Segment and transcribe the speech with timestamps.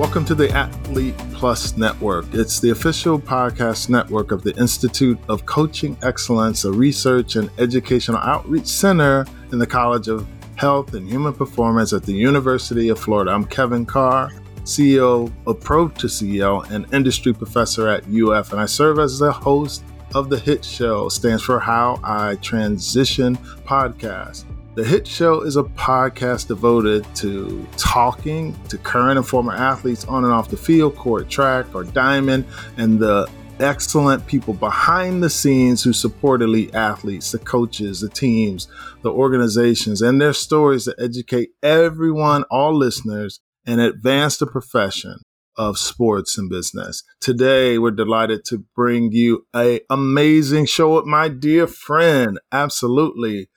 [0.00, 2.24] Welcome to the Athlete Plus Network.
[2.32, 8.16] It's the official podcast network of the Institute of Coaching Excellence, a research and educational
[8.16, 10.26] outreach center in the College of
[10.56, 13.30] Health and Human Performance at the University of Florida.
[13.30, 14.30] I'm Kevin Carr,
[14.62, 20.30] CEO of Pro2CEO and industry professor at UF, and I serve as the host of
[20.30, 24.46] the HIT Show, stands for How I Transition Podcast.
[24.76, 30.22] The Hit Show is a podcast devoted to talking to current and former athletes on
[30.22, 32.44] and off the field, court, track, or diamond,
[32.76, 38.68] and the excellent people behind the scenes who support elite athletes, the coaches, the teams,
[39.02, 45.16] the organizations, and their stories to educate everyone, all listeners, and advance the profession
[45.56, 47.02] of sports and business.
[47.20, 52.38] Today, we're delighted to bring you a amazing show with my dear friend.
[52.52, 53.49] Absolutely.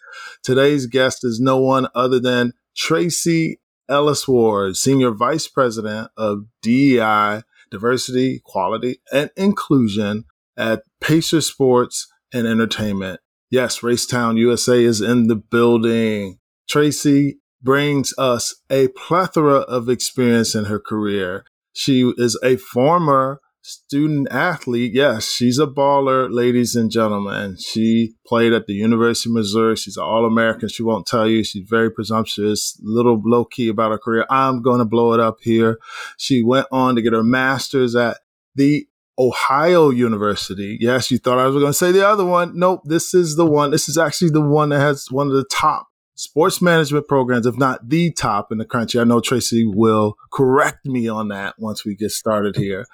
[0.44, 7.42] Today's guest is no one other than Tracy Ellis Ward, Senior Vice President of DEI,
[7.70, 10.26] Diversity, Equality, and Inclusion
[10.58, 13.20] at Pacer Sports and Entertainment.
[13.50, 16.40] Yes, Racetown USA is in the building.
[16.68, 21.46] Tracy brings us a plethora of experience in her career.
[21.74, 24.94] She is a former student athlete.
[24.94, 27.58] Yes, she's a baller, ladies and gentlemen.
[27.58, 29.76] She played at the University of Missouri.
[29.76, 30.70] She's an All American.
[30.70, 31.44] She won't tell you.
[31.44, 34.26] She's very presumptuous, little low key about her career.
[34.30, 35.80] I'm going to blow it up here.
[36.18, 38.18] She went on to get her master's at
[38.54, 38.86] the
[39.18, 40.78] Ohio University.
[40.80, 42.58] Yes, you thought I was going to say the other one.
[42.60, 43.72] Nope, this is the one.
[43.72, 47.58] This is actually the one that has one of the top sports management programs, if
[47.58, 49.00] not the top in the country.
[49.00, 52.86] I know Tracy will correct me on that once we get started here.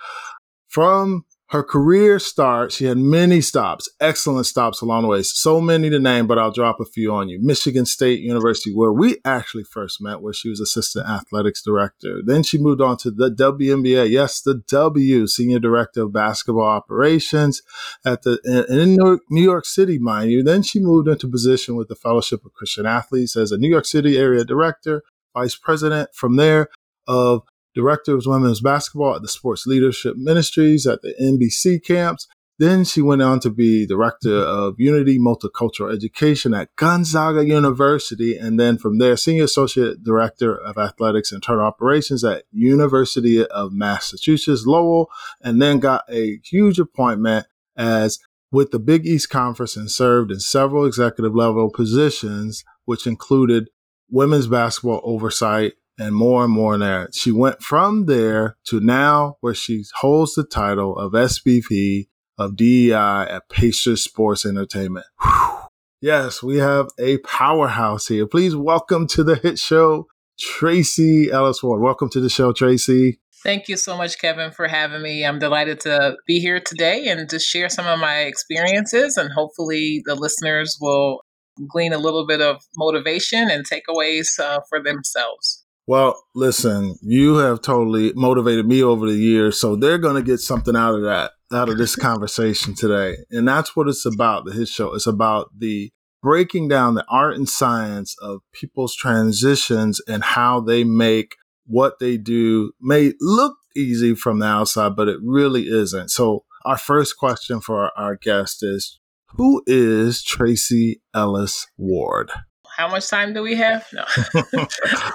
[0.69, 5.23] From her career start, she had many stops, excellent stops along the way.
[5.23, 7.39] So many to name, but I'll drop a few on you.
[7.41, 12.21] Michigan State University, where we actually first met, where she was assistant athletics director.
[12.23, 14.11] Then she moved on to the WNBA.
[14.11, 17.63] Yes, the W, senior director of basketball operations
[18.05, 18.39] at the
[18.69, 18.95] in
[19.31, 20.43] New York City, mind you.
[20.43, 23.85] Then she moved into position with the Fellowship of Christian Athletes as a New York
[23.85, 25.01] City area director,
[25.33, 26.11] vice president.
[26.13, 26.69] From there,
[27.07, 27.41] of
[27.79, 32.27] director of women's basketball at the Sports Leadership Ministries at the NBC camps.
[32.57, 38.35] Then she went on to be director of Unity Multicultural Education at Gonzaga University.
[38.35, 43.71] And then from there, senior associate director of athletics and internal operations at University of
[43.71, 45.09] Massachusetts Lowell.
[45.41, 47.47] And then got a huge appointment
[47.77, 48.19] as
[48.51, 53.69] with the Big East Conference and served in several executive level positions, which included
[54.09, 57.09] women's basketball oversight and more and more there.
[57.13, 62.93] She went from there to now where she holds the title of SVP of DEI
[62.93, 65.05] at Pacer Sports Entertainment.
[65.21, 65.59] Whew.
[66.01, 68.25] Yes, we have a powerhouse here.
[68.25, 70.07] Please welcome to the hit show,
[70.39, 71.81] Tracy Ellis Ward.
[71.81, 73.19] Welcome to the show, Tracy.
[73.43, 75.25] Thank you so much, Kevin, for having me.
[75.25, 80.01] I'm delighted to be here today and to share some of my experiences, and hopefully,
[80.05, 81.21] the listeners will
[81.67, 85.58] glean a little bit of motivation and takeaways uh, for themselves.
[85.89, 90.37] Well, listen, you have totally motivated me over the years, so they're going to get
[90.37, 93.17] something out of that, out of this conversation today.
[93.31, 94.93] And that's what it's about, the HIT Show.
[94.93, 95.89] It's about the
[96.21, 102.17] breaking down the art and science of people's transitions and how they make what they
[102.17, 106.09] do may look easy from the outside, but it really isn't.
[106.09, 108.99] So our first question for our guest is,
[109.29, 112.29] who is Tracy Ellis Ward?
[112.77, 113.87] How much time do we have?
[113.91, 114.05] No.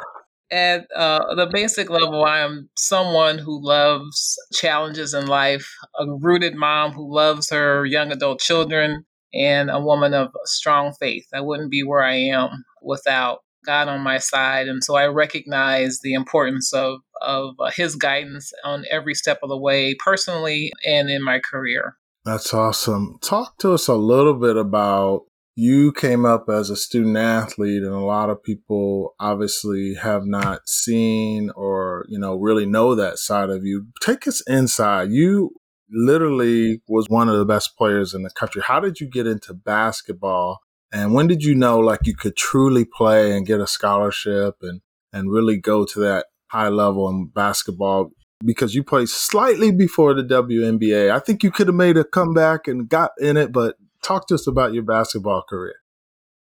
[0.54, 6.54] At uh, the basic level, I am someone who loves challenges in life, a rooted
[6.54, 11.26] mom who loves her young adult children, and a woman of strong faith.
[11.34, 14.68] I wouldn't be where I am without God on my side.
[14.68, 19.48] And so I recognize the importance of, of uh, His guidance on every step of
[19.48, 21.96] the way, personally and in my career.
[22.24, 23.18] That's awesome.
[23.20, 25.22] Talk to us a little bit about
[25.56, 30.68] you came up as a student athlete and a lot of people obviously have not
[30.68, 33.86] seen or you know really know that side of you.
[34.02, 35.10] Take us inside.
[35.10, 35.50] You
[35.90, 38.62] literally was one of the best players in the country.
[38.66, 40.60] How did you get into basketball?
[40.92, 44.80] And when did you know like you could truly play and get a scholarship and
[45.12, 48.10] and really go to that high level in basketball?
[48.44, 51.10] Because you played slightly before the WNBA.
[51.10, 54.34] I think you could have made a comeback and got in it, but talk to
[54.34, 55.76] us about your basketball career.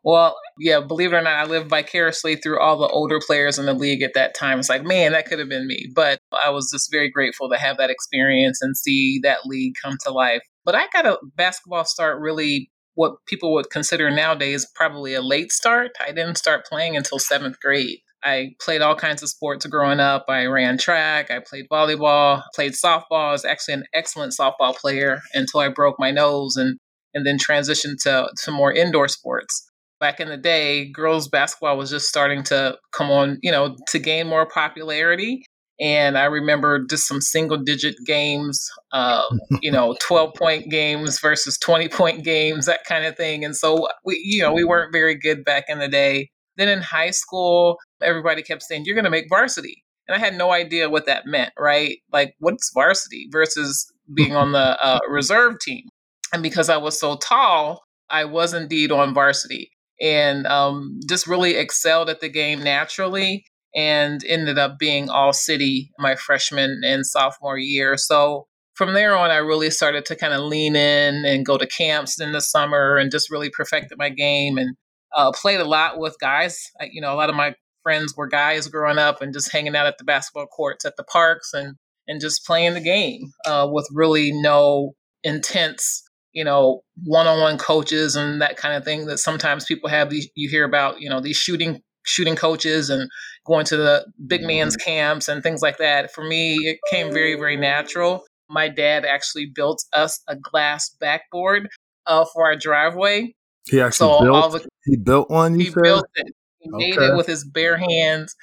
[0.03, 3.67] Well, yeah, believe it or not, I lived vicariously through all the older players in
[3.67, 4.59] the league at that time.
[4.59, 5.89] It's like, man, that could have been me.
[5.95, 9.97] But I was just very grateful to have that experience and see that league come
[10.05, 10.43] to life.
[10.65, 15.53] But I got a basketball start really what people would consider nowadays probably a late
[15.53, 15.93] start.
[16.01, 17.99] I didn't start playing until seventh grade.
[18.23, 20.27] I played all kinds of sports growing up.
[20.29, 23.29] I ran track, I played volleyball, played softball.
[23.29, 26.79] I was actually an excellent softball player until I broke my nose and
[27.15, 29.67] and then transitioned to to more indoor sports.
[29.99, 33.99] Back in the day, girls basketball was just starting to come on, you know, to
[33.99, 35.45] gain more popularity.
[35.79, 39.23] And I remember just some single digit games, uh,
[39.63, 43.45] you know, 12 point games versus 20 point games, that kind of thing.
[43.45, 46.31] And so we, you know, we weren't very good back in the day.
[46.57, 49.83] Then in high school, everybody kept saying, You're going to make varsity.
[50.07, 51.99] And I had no idea what that meant, right?
[52.13, 55.85] Like, what's varsity versus being on the uh, reserve team?
[56.33, 61.57] And because I was so tall, I was indeed on varsity and um, just really
[61.57, 63.45] excelled at the game naturally
[63.75, 67.97] and ended up being all city my freshman and sophomore year.
[67.97, 71.67] So from there on, I really started to kind of lean in and go to
[71.67, 74.77] camps in the summer and just really perfected my game and
[75.15, 76.71] uh, played a lot with guys.
[76.81, 79.77] I, you know, a lot of my friends were guys growing up and just hanging
[79.77, 81.77] out at the basketball courts at the parks and
[82.09, 88.41] and just playing the game uh, with really no intense you know one-on-one coaches and
[88.41, 91.37] that kind of thing that sometimes people have these you hear about you know these
[91.37, 93.11] shooting shooting coaches and
[93.47, 94.91] going to the big man's mm-hmm.
[94.91, 99.47] camps and things like that for me it came very very natural my dad actually
[99.47, 101.69] built us a glass backboard
[102.07, 103.33] uh, for our driveway
[103.69, 105.83] he actually so built, the, he built one he said?
[105.83, 106.91] built it he okay.
[106.91, 108.35] made it with his bare hands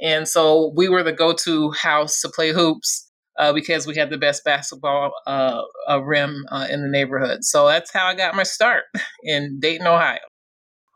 [0.00, 3.05] and so we were the go-to house to play hoops
[3.38, 7.44] uh, because we had the best basketball uh, uh, rim uh, in the neighborhood.
[7.44, 8.84] So that's how I got my start
[9.22, 10.18] in Dayton, Ohio.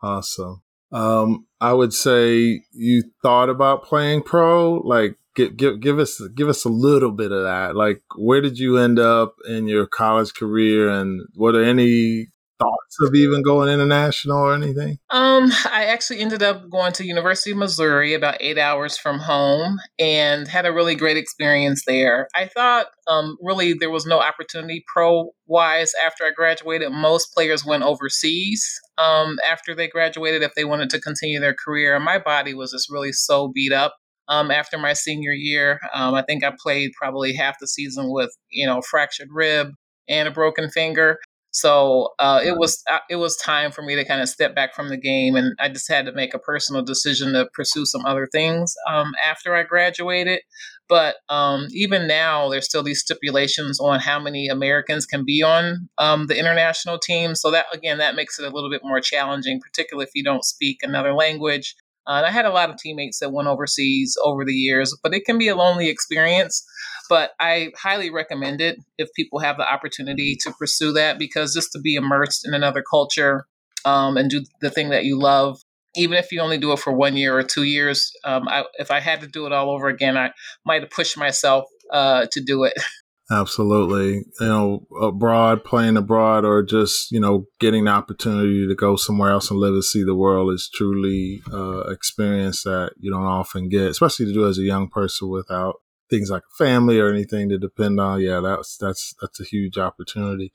[0.01, 0.61] Awesome.
[0.91, 4.73] Um, I would say you thought about playing pro.
[4.79, 7.75] Like, give, give give us give us a little bit of that.
[7.75, 12.27] Like, where did you end up in your college career, and what are any
[12.61, 14.97] thoughts of even going international or anything?
[15.09, 19.79] Um, I actually ended up going to University of Missouri, about eight hours from home,
[19.99, 22.27] and had a really great experience there.
[22.35, 26.91] I thought um, really there was no opportunity pro wise after I graduated.
[26.91, 31.99] Most players went overseas um, after they graduated if they wanted to continue their career.
[31.99, 33.95] My body was just really so beat up.
[34.27, 38.29] Um, after my senior year, um, I think I played probably half the season with,
[38.49, 39.73] you know, fractured rib
[40.07, 41.17] and a broken finger.
[41.51, 44.73] So uh, it was uh, it was time for me to kind of step back
[44.73, 48.05] from the game, and I just had to make a personal decision to pursue some
[48.05, 50.39] other things um, after I graduated.
[50.87, 55.89] But um, even now, there's still these stipulations on how many Americans can be on
[55.97, 57.35] um, the international team.
[57.35, 60.45] So that again, that makes it a little bit more challenging, particularly if you don't
[60.45, 61.75] speak another language.
[62.07, 65.13] Uh, and I had a lot of teammates that went overseas over the years, but
[65.13, 66.65] it can be a lonely experience.
[67.11, 71.73] But I highly recommend it if people have the opportunity to pursue that because just
[71.73, 73.47] to be immersed in another culture
[73.83, 75.59] um, and do the thing that you love,
[75.93, 78.91] even if you only do it for one year or two years, um, I, if
[78.91, 80.31] I had to do it all over again, I
[80.65, 82.75] might have pushed myself uh, to do it.
[83.29, 84.23] Absolutely.
[84.39, 89.31] You know, abroad, playing abroad, or just, you know, getting the opportunity to go somewhere
[89.31, 93.67] else and live and see the world is truly uh, experience that you don't often
[93.67, 95.75] get, especially to do as a young person without
[96.11, 99.79] things like a family or anything to depend on, yeah, that's that's that's a huge
[99.79, 100.53] opportunity.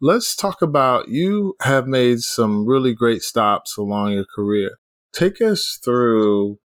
[0.00, 4.78] Let's talk about you have made some really great stops along your career.
[5.12, 6.58] Take us through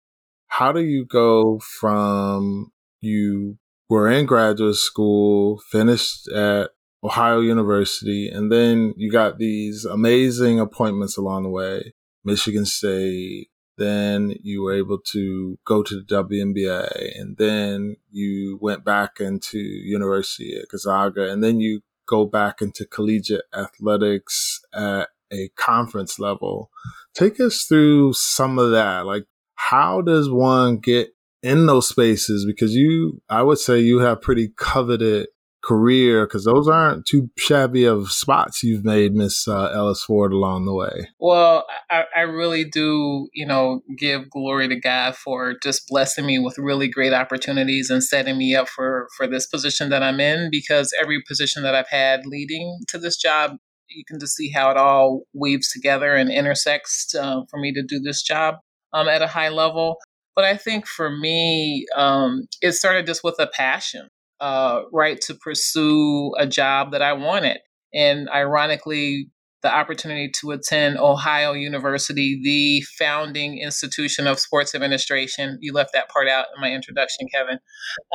[0.48, 3.58] how do you go from you
[3.90, 6.72] were in graduate school, finished at
[7.04, 11.94] Ohio University, and then you got these amazing appointments along the way.
[12.24, 13.50] Michigan State,
[13.82, 19.58] then you were able to go to the WNBA, and then you went back into
[19.58, 26.70] University at Gonzaga, and then you go back into collegiate athletics at a conference level.
[27.14, 29.06] Take us through some of that.
[29.06, 31.10] Like, how does one get
[31.42, 32.46] in those spaces?
[32.46, 35.28] Because you, I would say you have pretty coveted
[35.64, 40.66] career because those aren't too shabby of spots you've made miss uh, Ellis Ward along
[40.66, 41.10] the way.
[41.20, 46.40] Well I, I, really do you know give glory to god for just blessing me
[46.40, 50.50] with really great opportunities and setting me up for for this position that i'm in
[50.50, 53.58] because every position that i've had leading to this job
[53.96, 57.84] you can just see how it all weaves together and intersects uh, for me to
[57.84, 58.56] do this job
[58.94, 59.98] um, at a high level.
[60.36, 64.08] But I think for me, um, it started just with a passion
[64.42, 67.60] uh, right to pursue a job that I wanted.
[67.94, 69.30] And ironically,
[69.62, 75.60] the opportunity to attend Ohio University, the founding institution of sports administration.
[75.62, 77.60] You left that part out in my introduction, Kevin.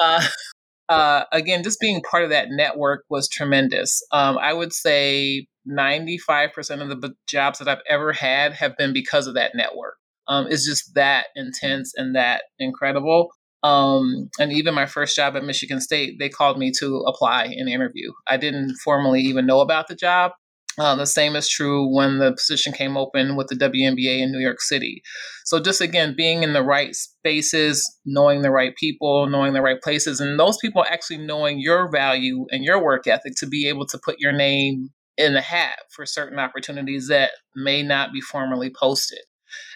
[0.01, 0.27] Uh,
[0.89, 4.03] uh, again, just being part of that network was tremendous.
[4.13, 9.27] Um, I would say 95% of the jobs that I've ever had have been because
[9.27, 9.97] of that network.
[10.29, 13.31] um, is just that intense and that incredible.
[13.67, 17.69] Um, and even my first job at Michigan State, they called me to apply and
[17.69, 18.13] interview.
[18.27, 20.33] I didn't formally even know about the job.
[20.79, 24.39] Uh, the same is true when the position came open with the WNBA in New
[24.39, 25.03] York City.
[25.47, 29.81] So, just again, being in the right spaces, knowing the right people, knowing the right
[29.81, 33.87] places, and those people actually knowing your value and your work ethic to be able
[33.87, 38.71] to put your name in the hat for certain opportunities that may not be formally
[38.71, 39.21] posted.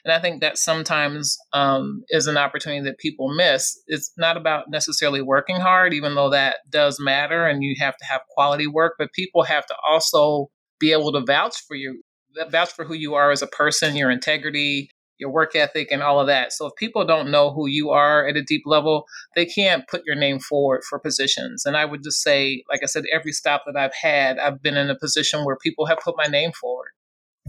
[0.04, 3.78] And I think that sometimes um, is an opportunity that people miss.
[3.86, 8.04] It's not about necessarily working hard, even though that does matter and you have to
[8.04, 12.02] have quality work, but people have to also be able to vouch for you,
[12.50, 16.18] vouch for who you are as a person, your integrity, your work ethic, and all
[16.18, 16.52] of that.
[16.52, 19.04] So if people don't know who you are at a deep level,
[19.36, 21.66] they can't put your name forward for positions.
[21.66, 24.78] And I would just say, like I said, every stop that I've had, I've been
[24.78, 26.92] in a position where people have put my name forward.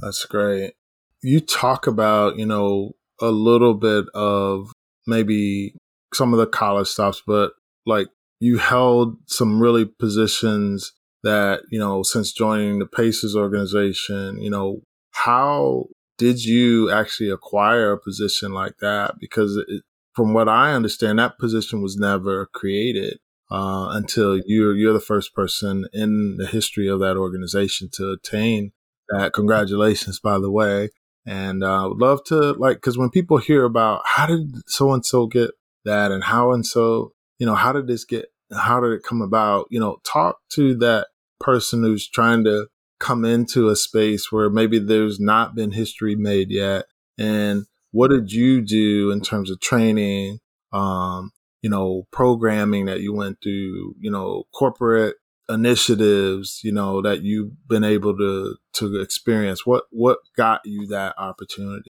[0.02, 0.74] That's great
[1.22, 4.72] you talk about, you know, a little bit of
[5.08, 5.76] maybe
[6.14, 7.54] some of the college stops, but
[7.86, 8.08] like
[8.40, 14.82] you held some really positions that, you know, since joining the Pacers organization, you know,
[15.12, 15.86] how
[16.18, 19.16] did you actually acquire a position like that?
[19.20, 23.20] Because it, from what I understand, that position was never created
[23.52, 28.72] uh, until you're you're the first person in the history of that organization to attain
[29.10, 29.34] that.
[29.34, 30.90] Congratulations, by the way.
[31.26, 34.92] And I uh, would love to like because when people hear about how did so
[34.92, 35.52] and so get
[35.86, 39.22] that and how and so you know how did this get how did it come
[39.22, 39.68] about?
[39.70, 41.08] You know talk to that
[41.40, 42.68] person who's trying to
[43.00, 46.86] come into a space where maybe there's not been history made yet.
[47.18, 50.40] And what did you do in terms of training
[50.72, 55.16] um you know programming that you went through you know corporate
[55.52, 59.66] initiatives, you know, that you've been able to to experience?
[59.66, 61.90] What what got you that opportunity?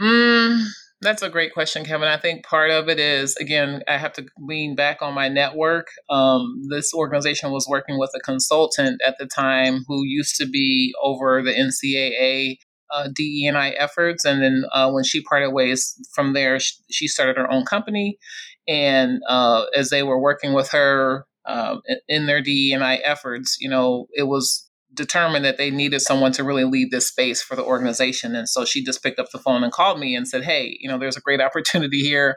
[0.00, 0.64] Mm,
[1.00, 2.08] that's a great question, Kevin.
[2.08, 5.88] I think part of it is again, I have to lean back on my network.
[6.10, 10.92] Um, this organization was working with a consultant at the time who used to be
[11.02, 12.56] over the NCAA
[12.92, 16.58] uh, DE&I efforts, and then uh, when she parted ways from there,
[16.90, 18.18] she started her own company.
[18.66, 24.06] And uh, as they were working with her um, in their DE&I efforts, you know,
[24.12, 28.34] it was determined that they needed someone to really lead this space for the organization.
[28.34, 30.88] And so she just picked up the phone and called me and said, Hey, you
[30.88, 32.36] know, there's a great opportunity here.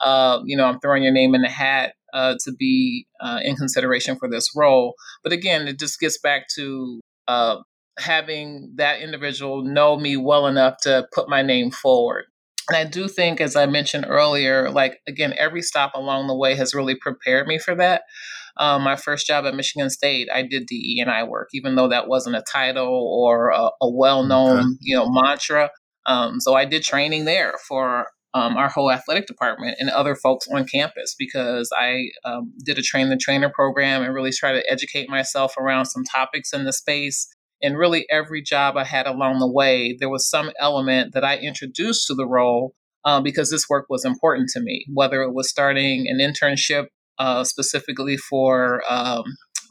[0.00, 3.56] Uh, you know, I'm throwing your name in the hat uh, to be uh, in
[3.56, 4.94] consideration for this role.
[5.22, 7.58] But again, it just gets back to uh,
[7.98, 12.24] having that individual know me well enough to put my name forward.
[12.68, 16.54] And I do think, as I mentioned earlier, like again, every stop along the way
[16.54, 18.02] has really prepared me for that.
[18.56, 21.88] Um, my first job at Michigan State, I did DE and I work, even though
[21.88, 24.68] that wasn't a title or a, a well-known, okay.
[24.80, 25.70] you know, mantra.
[26.06, 30.48] Um, so I did training there for um, our whole athletic department and other folks
[30.48, 34.70] on campus because I um, did a train the trainer program and really try to
[34.70, 37.28] educate myself around some topics in the space.
[37.62, 41.36] And really, every job I had along the way, there was some element that I
[41.36, 45.48] introduced to the role uh, because this work was important to me, whether it was
[45.48, 46.86] starting an internship
[47.18, 49.24] uh, specifically for um,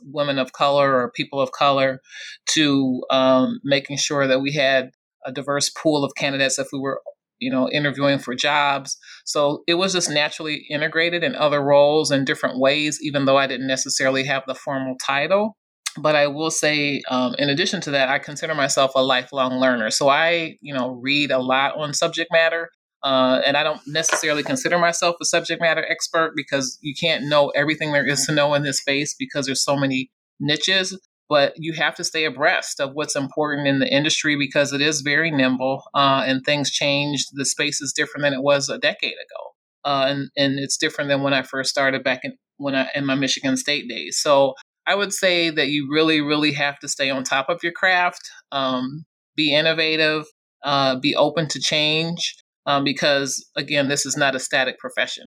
[0.03, 2.01] women of color or people of color
[2.49, 4.91] to um, making sure that we had
[5.25, 7.01] a diverse pool of candidates if we were
[7.39, 8.97] you know interviewing for jobs.
[9.25, 13.47] So it was just naturally integrated in other roles in different ways even though i
[13.47, 15.57] didn't necessarily have the formal title.
[15.97, 19.89] But i will say um, in addition to that i consider myself a lifelong learner.
[19.89, 22.69] So i you know read a lot on subject matter
[23.03, 27.49] uh, and I don't necessarily consider myself a subject matter expert because you can't know
[27.49, 30.99] everything there is to know in this space because there's so many niches.
[31.29, 34.99] But you have to stay abreast of what's important in the industry because it is
[34.99, 37.25] very nimble uh, and things change.
[37.31, 39.53] The space is different than it was a decade ago,
[39.85, 43.05] uh, and and it's different than when I first started back in when I in
[43.05, 44.19] my Michigan State days.
[44.21, 44.55] So
[44.85, 48.29] I would say that you really, really have to stay on top of your craft,
[48.51, 49.05] um,
[49.37, 50.25] be innovative,
[50.63, 55.25] uh, be open to change, um, because again, this is not a static profession.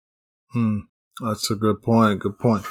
[0.51, 0.79] Hmm.
[1.21, 2.19] That's a good point.
[2.19, 2.65] Good point.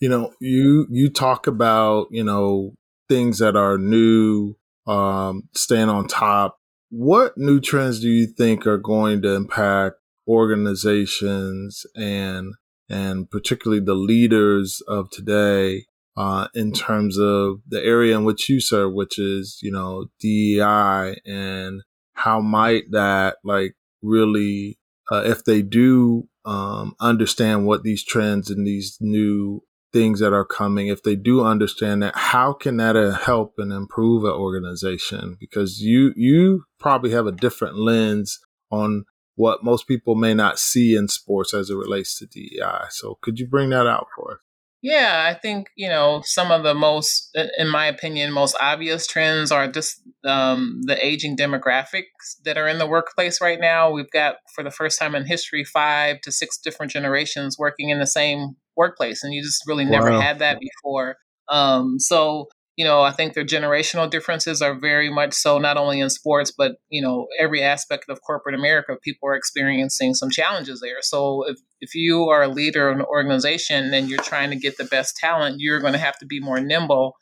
[0.00, 2.74] You know, you you talk about you know
[3.08, 4.54] things that are new,
[4.86, 6.58] um, staying on top.
[6.90, 9.96] What new trends do you think are going to impact
[10.28, 12.52] organizations and
[12.88, 18.60] and particularly the leaders of today uh, in terms of the area in which you
[18.60, 21.82] serve, which is you know DEI, and
[22.14, 24.78] how might that like really,
[25.10, 29.62] uh, if they do um, understand what these trends and these new
[29.92, 33.72] things that are coming, if they do understand that, how can that uh, help and
[33.72, 35.36] improve an organization?
[35.40, 38.38] Because you you probably have a different lens
[38.70, 39.04] on
[39.36, 42.86] what most people may not see in sports as it relates to DEI.
[42.90, 44.38] So could you bring that out for us?
[44.82, 49.50] Yeah, I think, you know, some of the most, in my opinion, most obvious trends
[49.50, 53.90] are just um, the aging demographics that are in the workplace right now.
[53.90, 57.98] We've got, for the first time in history, five to six different generations working in
[57.98, 59.24] the same workplace.
[59.24, 61.16] And you just really never had that before.
[61.48, 65.98] Um, so you know, I think their generational differences are very much so not only
[65.98, 70.80] in sports, but you know, every aspect of corporate America, people are experiencing some challenges
[70.80, 71.00] there.
[71.00, 74.76] So if if you are a leader of an organization and you're trying to get
[74.78, 77.14] the best talent, you're going to have to be more nimble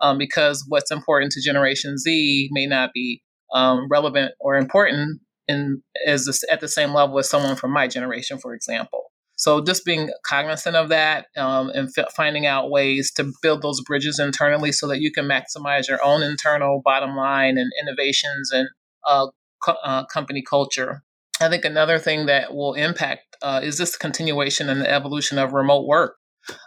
[0.00, 5.82] um, because what's important to Generation Z may not be um, relevant or important in
[6.06, 9.10] as at the same level as someone from my generation, for example.
[9.36, 13.80] So just being cognizant of that um, and f- finding out ways to build those
[13.80, 18.68] bridges internally so that you can maximize your own internal bottom line and innovations and
[19.08, 19.28] uh,
[19.64, 21.02] co- uh, company culture.
[21.40, 25.52] I think another thing that will impact uh, is this continuation and the evolution of
[25.52, 26.16] remote work.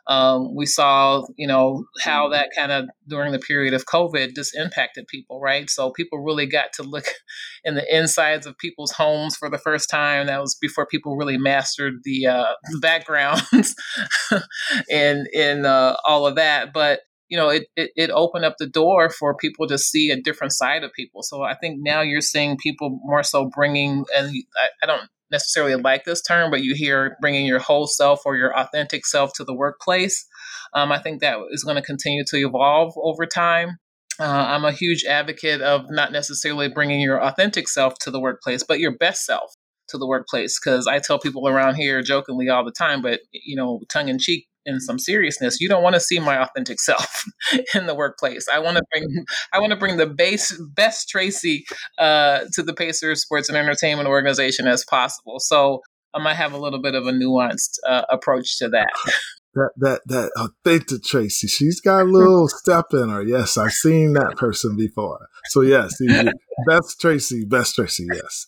[0.07, 4.55] Um, we saw, you know, how that kind of during the period of COVID just
[4.55, 5.69] impacted people, right?
[5.69, 7.05] So people really got to look
[7.63, 10.27] in the insides of people's homes for the first time.
[10.27, 13.75] That was before people really mastered the, uh, backgrounds
[14.91, 16.73] and in uh, all of that.
[16.73, 17.01] But
[17.33, 20.53] you know, it, it, it opened up the door for people to see a different
[20.53, 21.23] side of people.
[21.23, 25.73] So I think now you're seeing people more so bringing, and I, I don't necessarily
[25.73, 29.43] like this term, but you hear bringing your whole self or your authentic self to
[29.43, 30.27] the workplace.
[30.75, 33.79] Um, I think that is going to continue to evolve over time.
[34.19, 38.63] Uh, I'm a huge advocate of not necessarily bringing your authentic self to the workplace,
[38.63, 39.51] but your best self
[39.87, 40.59] to the workplace.
[40.59, 44.19] Because I tell people around here jokingly all the time, but you know, tongue in
[44.19, 47.23] cheek, in some seriousness, you don't want to see my authentic self
[47.75, 48.47] in the workplace.
[48.51, 51.65] I want to bring I want to bring the base best Tracy
[51.97, 55.39] uh, to the Pacers Sports and Entertainment Organization as possible.
[55.39, 55.81] So
[56.13, 58.89] I might have a little bit of a nuanced uh, approach to that.
[59.55, 63.21] That that that authentic Tracy, she's got a little step in her.
[63.21, 65.29] Yes, I've seen that person before.
[65.49, 65.95] So yes,
[66.67, 68.07] best Tracy, best Tracy.
[68.11, 68.47] Yes.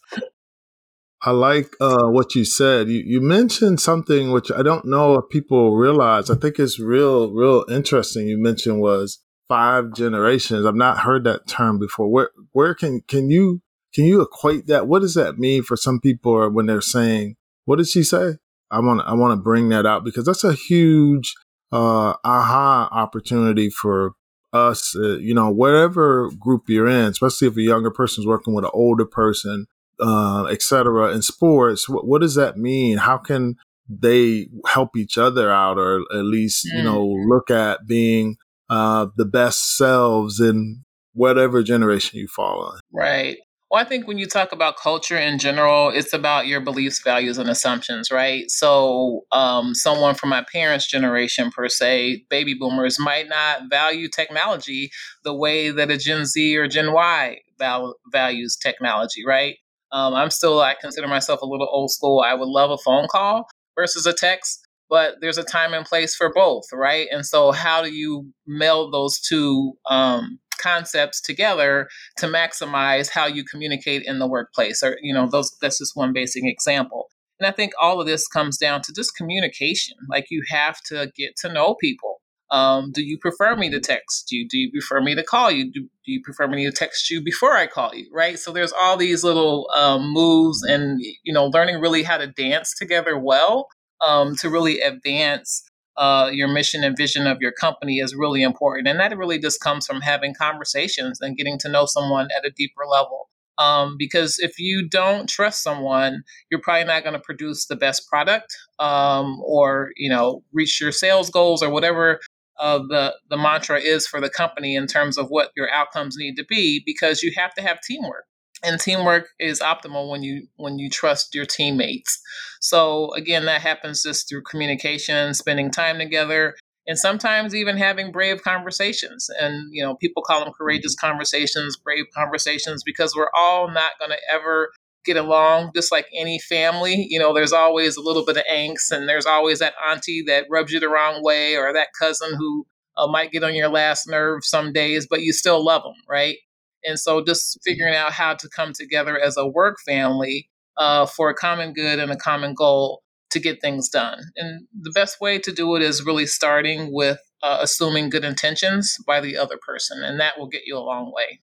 [1.26, 2.88] I like uh, what you said.
[2.88, 6.30] You, you mentioned something which I don't know if people realize.
[6.30, 8.28] I think it's real, real interesting.
[8.28, 10.68] You mentioned was five generations.
[10.68, 12.12] I've not heard that term before.
[12.12, 13.64] Where where can can you
[13.96, 14.88] can you equate that?
[14.88, 18.36] What does that mean for some people when they're saying, "What did she say?"
[18.70, 21.34] I want I want to bring that out because that's a huge
[21.72, 24.12] uh, aha opportunity for
[24.54, 24.96] us.
[24.96, 28.72] Uh, you know, whatever group you're in, especially if a younger person's working with an
[28.76, 29.66] older person
[30.00, 31.14] uh, etc.
[31.14, 32.98] in sports, what, what, does that mean?
[32.98, 33.56] How can
[33.88, 36.78] they help each other out, or at least mm.
[36.78, 37.28] you know mm.
[37.28, 38.38] look at being
[38.70, 42.80] uh, the best selves in whatever generation you fall in?
[42.92, 43.38] Right.
[43.72, 47.40] Well, I think when you talk about culture in general, it's about your beliefs, values,
[47.40, 48.50] and assumptions, right?
[48.50, 54.92] So, um, someone from my parents' generation, per se, baby boomers, might not value technology
[55.24, 59.56] the way that a Gen Z or Gen Y val- values technology, right?
[59.92, 62.24] Um, I'm still, I consider myself a little old school.
[62.26, 66.16] I would love a phone call versus a text, but there's a time and place
[66.16, 67.08] for both, right?
[67.12, 73.44] And so, how do you meld those two um, concepts together to maximize how you
[73.44, 74.84] communicate in the workplace?
[74.84, 77.10] Or, you know, those that's just one basic example.
[77.40, 79.98] And I think all of this comes down to just communication.
[80.10, 82.15] Like you have to get to know people.
[82.52, 84.48] Um, do you prefer me to text you?
[84.48, 85.72] Do you prefer me to call you?
[85.72, 88.08] Do, do, you prefer me to text you before I call you?
[88.14, 88.38] Right.
[88.38, 92.76] So there's all these little um, moves and, you know, learning really how to dance
[92.78, 93.68] together well
[94.06, 98.88] um, to really advance uh, your mission and vision of your company is really important.
[98.88, 102.52] And that really just comes from having conversations and getting to know someone at a
[102.52, 103.30] deeper level.
[103.58, 108.08] Um, because if you don't trust someone, you're probably not going to produce the best
[108.10, 112.20] product um, or you know reach your sales goals or whatever
[112.60, 116.36] uh, the the mantra is for the company in terms of what your outcomes need
[116.36, 118.26] to be because you have to have teamwork.
[118.64, 122.20] And teamwork is optimal when you when you trust your teammates.
[122.62, 126.56] So again that happens just through communication spending time together
[126.88, 129.30] and sometimes even having brave conversations.
[129.40, 134.12] And you know people call them courageous conversations brave conversations because we're all not going
[134.12, 134.70] to ever
[135.06, 137.08] get along just like any family.
[137.10, 140.46] You know, there's always a little bit of angst, and there's always that auntie that
[140.50, 142.66] rubs you the wrong way, or that cousin who
[142.98, 146.38] uh, might get on your last nerve some days, but you still love them, right?
[146.84, 151.30] And so just figuring out how to come together as a work family uh, for
[151.30, 154.20] a common good and a common goal to get things done.
[154.36, 158.96] And the best way to do it is really starting with uh, assuming good intentions
[159.06, 161.42] by the other person, and that will get you a long way.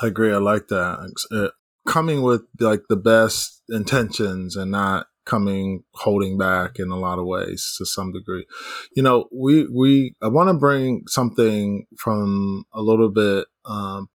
[0.00, 0.32] I agree.
[0.32, 1.52] I like that.
[1.86, 7.26] Coming with like the best intentions and not coming holding back in a lot of
[7.26, 8.46] ways to some degree.
[8.94, 14.08] You know, we we I want to bring something from a little bit um,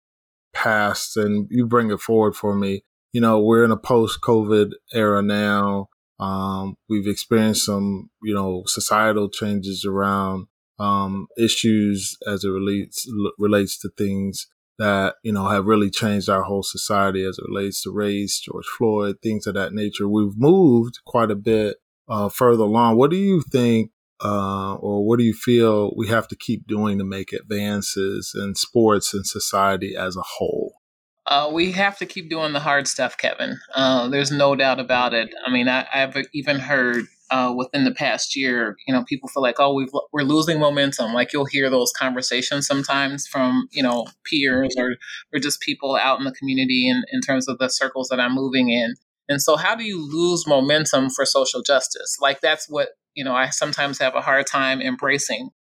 [0.54, 2.84] past, and you bring it forward for me.
[3.12, 5.90] You know, we're in a post-COVID era now.
[6.20, 13.80] Um, we've experienced some, you know, societal changes around um, issues as it relates relates
[13.80, 14.48] to things
[14.80, 18.65] that you know have really changed our whole society as it relates to race, George
[18.78, 20.08] Floyd, things of that nature.
[20.08, 22.98] We've moved quite a bit uh, further along.
[22.98, 23.92] What do you think,
[24.24, 28.56] uh, or what do you feel we have to keep doing to make advances in
[28.56, 30.74] sports and society as a whole?
[31.26, 33.60] Uh, we have to keep doing the hard stuff, Kevin.
[33.76, 35.30] Uh, there's no doubt about it.
[35.46, 39.44] I mean, I, have even heard uh, within the past year, you know, people feel
[39.44, 41.13] like, oh, we've, we're losing momentum.
[41.13, 44.96] Like you'll hear those conversations sometimes from, you know, peers or,
[45.34, 48.34] or just people out in the community in, in terms of the circles that I'm
[48.34, 48.96] moving in.
[49.30, 52.18] And so, how do you lose momentum for social justice?
[52.20, 53.36] Like that's what you know.
[53.36, 55.52] I sometimes have a hard time embracing.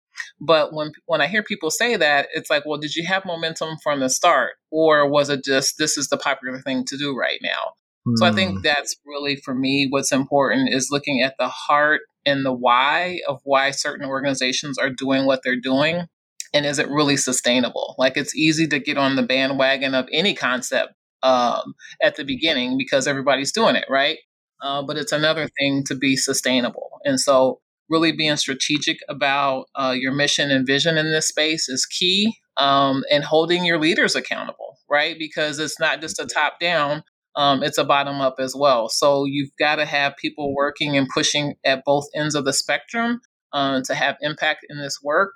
[0.41, 3.77] But when when I hear people say that, it's like, well, did you have momentum
[3.83, 7.41] from the start, or was it just this is the popular thing to do right
[7.43, 7.75] now?
[8.17, 8.63] So I think hmm.
[8.63, 13.41] that's really for me what's important is looking at the heart and the why of
[13.45, 16.07] why certain organizations are doing what they're doing
[16.55, 17.95] and is it really sustainable?
[17.99, 20.93] Like it's easy to get on the bandwagon of any concept
[21.23, 24.19] um, at the beginning because everybody's doing it, right?
[24.63, 27.01] Uh, but it's another thing to be sustainable.
[27.05, 31.87] And so, really being strategic about uh, your mission and vision in this space is
[31.87, 35.17] key, um, and holding your leaders accountable, right?
[35.19, 37.03] Because it's not just a top down,
[37.39, 38.89] um, it's a bottom up as well.
[38.89, 43.21] So you've got to have people working and pushing at both ends of the spectrum
[43.53, 45.35] uh, to have impact in this work.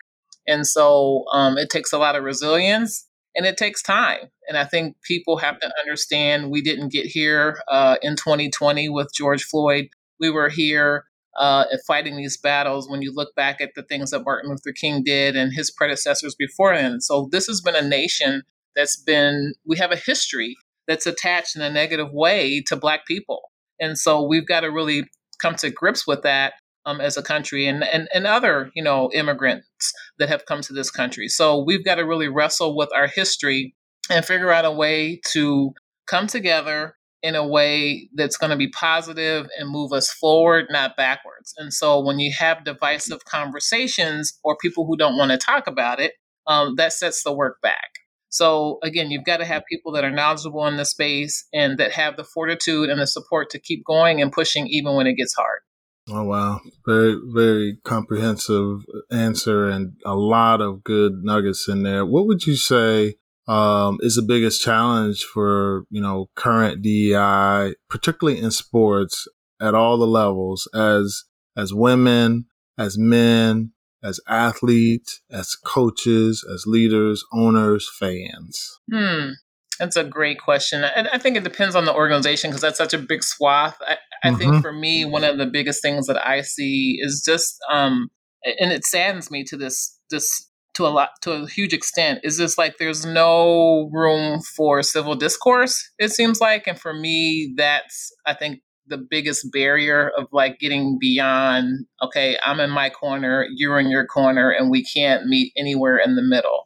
[0.48, 4.18] And so um, it takes a lot of resilience and it takes time.
[4.48, 9.14] And I think people have to understand we didn't get here uh, in 2020 with
[9.14, 9.86] George Floyd.
[10.18, 11.04] We were here
[11.38, 15.04] uh, fighting these battles when you look back at the things that Martin Luther King
[15.04, 17.00] did and his predecessors before him.
[17.00, 18.42] So this has been a nation
[18.74, 23.40] that's been, we have a history that's attached in a negative way to Black people.
[23.80, 25.04] And so we've got to really
[25.40, 26.54] come to grips with that
[26.86, 30.72] um, as a country and, and, and other, you know, immigrants that have come to
[30.72, 31.28] this country.
[31.28, 33.74] So we've got to really wrestle with our history
[34.10, 35.72] and figure out a way to
[36.06, 40.96] come together in a way that's going to be positive and move us forward, not
[40.96, 41.54] backwards.
[41.56, 46.00] And so when you have divisive conversations or people who don't want to talk about
[46.00, 46.14] it,
[46.48, 47.90] um, that sets the work back.
[48.32, 51.92] So again, you've got to have people that are knowledgeable in the space and that
[51.92, 55.34] have the fortitude and the support to keep going and pushing even when it gets
[55.34, 55.60] hard.
[56.08, 58.80] Oh wow, very very comprehensive
[59.12, 62.04] answer and a lot of good nuggets in there.
[62.04, 63.14] What would you say
[63.46, 69.28] um, is the biggest challenge for you know current DEI, particularly in sports
[69.60, 71.24] at all the levels, as
[71.56, 72.46] as women,
[72.78, 78.80] as men, as athletes, as coaches, as leaders, owners, fans?
[78.92, 79.30] Hmm.
[79.78, 80.84] That's a great question.
[80.84, 83.76] And I think it depends on the organization because that's such a big swath.
[83.80, 84.38] I, I mm-hmm.
[84.38, 88.10] think for me, one of the biggest things that I see is just, um,
[88.44, 92.38] and it saddens me to this, this to a lot, to a huge extent, is
[92.38, 95.90] just like there's no room for civil discourse.
[95.98, 100.98] It seems like, and for me, that's I think the biggest barrier of like getting
[100.98, 105.98] beyond okay i'm in my corner you're in your corner and we can't meet anywhere
[105.98, 106.64] in the middle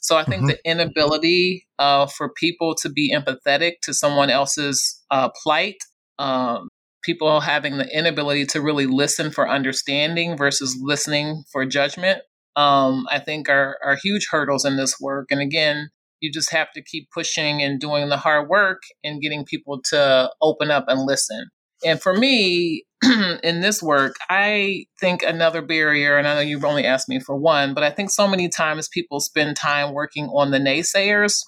[0.00, 0.48] so i think mm-hmm.
[0.48, 5.76] the inability uh, for people to be empathetic to someone else's uh, plight
[6.18, 6.68] um,
[7.02, 12.20] people having the inability to really listen for understanding versus listening for judgment
[12.56, 15.90] um, i think are, are huge hurdles in this work and again
[16.22, 20.30] you just have to keep pushing and doing the hard work and getting people to
[20.40, 21.48] open up and listen.
[21.84, 22.84] And for me,
[23.42, 27.36] in this work, I think another barrier, and I know you've only asked me for
[27.36, 31.40] one, but I think so many times people spend time working on the naysayers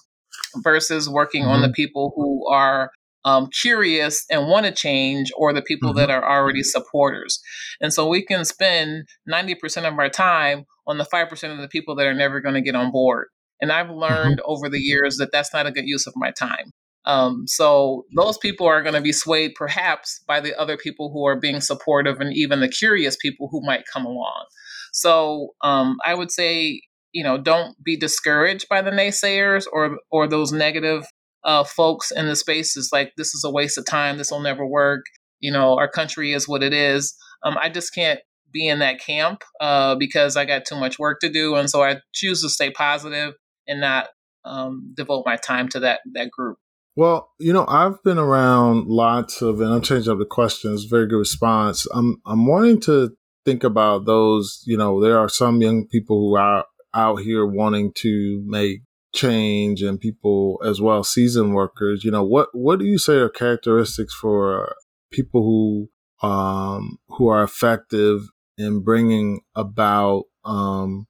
[0.57, 1.51] versus working mm-hmm.
[1.51, 1.73] on the mm-hmm.
[1.73, 2.91] people who are
[3.23, 5.99] um, curious and want to change, or the people mm-hmm.
[5.99, 7.41] that are already supporters.
[7.81, 11.95] And so we can spend 90% of our time on the 5% of the people
[11.95, 13.27] that are never going to get on board.
[13.61, 13.99] And I've mm-hmm.
[13.99, 14.51] learned mm-hmm.
[14.51, 16.71] over the years that that's not a good use of my time.
[17.05, 21.25] Um, so those people are going to be swayed perhaps by the other people who
[21.25, 24.45] are being supportive and even the curious people who might come along.
[24.91, 30.27] So um, I would say, you know, don't be discouraged by the naysayers or or
[30.27, 31.05] those negative
[31.43, 34.17] uh, folks in the spaces like this is a waste of time.
[34.17, 35.05] This will never work.
[35.39, 37.15] You know, our country is what it is.
[37.43, 38.19] Um, I just can't
[38.51, 41.83] be in that camp uh, because I got too much work to do, and so
[41.83, 43.33] I choose to stay positive
[43.67, 44.09] and not
[44.43, 46.57] um, devote my time to that that group.
[46.95, 50.85] Well, you know, I've been around lots of, and I'm changing up the questions.
[50.85, 51.87] Very good response.
[51.93, 54.63] I'm I'm wanting to think about those.
[54.65, 58.81] You know, there are some young people who are out here wanting to make
[59.13, 62.05] change, and people as well, seasoned workers.
[62.05, 64.73] You know, what what do you say are characteristics for
[65.11, 65.89] people who
[66.25, 68.21] um, who are effective
[68.57, 71.07] in bringing about um,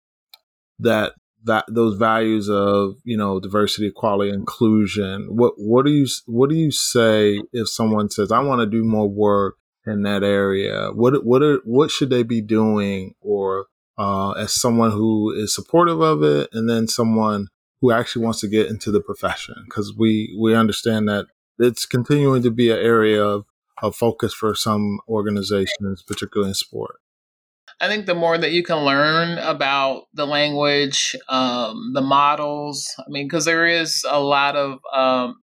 [0.80, 1.14] that
[1.46, 5.28] that those values of you know diversity, equality, inclusion.
[5.30, 8.84] What what do you what do you say if someone says I want to do
[8.84, 9.56] more work
[9.86, 10.90] in that area?
[10.92, 16.02] What what are what should they be doing, or uh, as someone who is supportive
[16.02, 17.48] of it, and then someone
[17.82, 21.28] who actually wants to get into the profession because we we understand that
[21.60, 23.46] it's continuing to be an area of,
[23.82, 27.00] of focus for some organizations, particularly in sport.
[27.82, 33.10] I think the more that you can learn about the language, um, the models, I
[33.10, 35.36] mean, because there is a lot of um,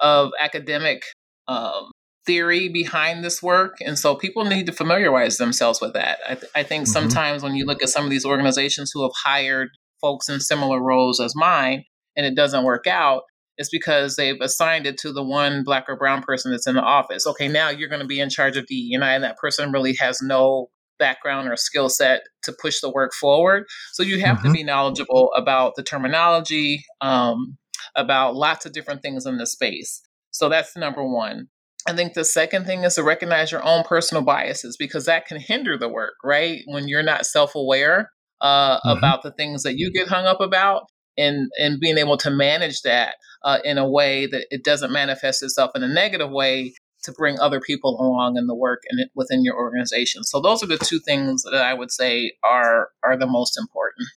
[0.00, 1.02] of academic
[1.48, 1.90] um,
[2.24, 6.18] theory behind this work, and so people need to familiarize themselves with that.
[6.26, 6.92] I, th- I think mm-hmm.
[6.92, 9.68] sometimes when you look at some of these organizations who have hired
[10.00, 11.84] folks in similar roles as mine,
[12.16, 13.24] and it doesn't work out,
[13.58, 16.82] it's because they've assigned it to the one black or brown person that's in the
[16.82, 17.26] office.
[17.26, 19.70] Okay, now you're going to be in charge of DE and I, and that person
[19.70, 20.68] really has no
[21.00, 23.64] background or skill set to push the work forward.
[23.92, 24.48] So you have mm-hmm.
[24.48, 27.56] to be knowledgeable about the terminology, um,
[27.96, 30.00] about lots of different things in the space.
[30.30, 31.48] So that's number one.
[31.88, 35.40] I think the second thing is to recognize your own personal biases because that can
[35.40, 36.60] hinder the work, right?
[36.66, 38.98] When you're not self aware uh, mm-hmm.
[38.98, 40.84] about the things that you get hung up about
[41.16, 45.42] and, and being able to manage that uh, in a way that it doesn't manifest
[45.42, 49.44] itself in a negative way to bring other people along in the work and within
[49.44, 50.24] your organization.
[50.24, 54.08] So those are the two things that I would say are are the most important.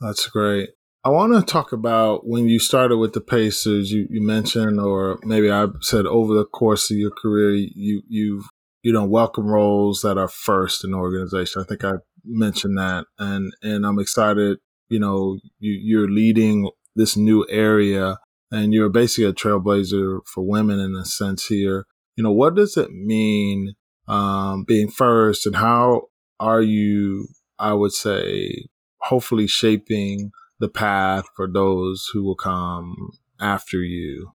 [0.00, 0.70] That's great.
[1.04, 3.90] I want to talk about when you started with the Pacers.
[3.90, 8.46] You, you mentioned, or maybe I said, over the course of your career, you you've
[8.82, 11.62] you know welcome roles that are first in the organization.
[11.62, 11.94] I think I
[12.24, 14.58] mentioned that, and and I'm excited.
[14.88, 18.18] You know, you, you're leading this new area,
[18.50, 21.86] and you're basically a trailblazer for women in a sense here
[22.16, 23.74] you know, what does it mean
[24.08, 26.08] um, being first, and how
[26.40, 27.28] are you?
[27.58, 28.66] I would say,
[28.98, 34.32] hopefully, shaping the path for those who will come after you.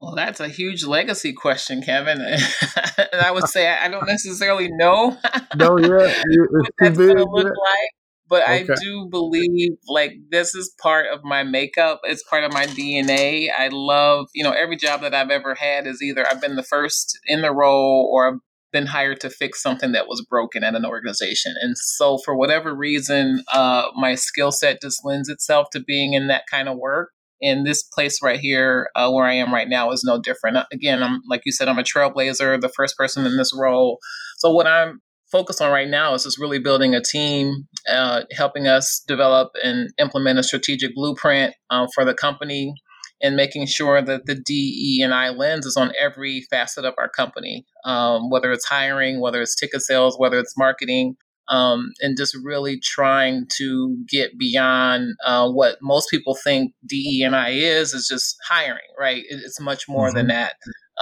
[0.00, 2.20] Well, that's a huge legacy question, Kevin.
[2.98, 5.16] and I would say I don't necessarily know.
[5.56, 5.88] no, yeah,
[6.50, 7.90] what that's going to look like.
[8.28, 8.72] But okay.
[8.72, 12.00] I do believe like this is part of my makeup.
[12.04, 13.48] It's part of my DNA.
[13.56, 16.62] I love, you know, every job that I've ever had is either I've been the
[16.62, 18.40] first in the role or I've
[18.72, 21.54] been hired to fix something that was broken at an organization.
[21.62, 26.26] And so for whatever reason, uh, my skill set just lends itself to being in
[26.28, 27.10] that kind of work.
[27.40, 30.58] And this place right here, uh, where I am right now, is no different.
[30.72, 33.98] Again, I'm like you said, I'm a trailblazer, the first person in this role.
[34.38, 35.00] So what I'm
[35.34, 39.90] focus on right now is just really building a team, uh, helping us develop and
[39.98, 42.72] implement a strategic blueprint uh, for the company,
[43.20, 47.08] and making sure that the DE and I lens is on every facet of our
[47.08, 51.16] company, um, whether it's hiring, whether it's ticket sales, whether it's marketing.
[51.46, 57.36] Um, and just really trying to get beyond uh, what most people think DE and
[57.36, 59.22] I is is just hiring, right?
[59.28, 60.16] It's much more mm-hmm.
[60.16, 60.54] than that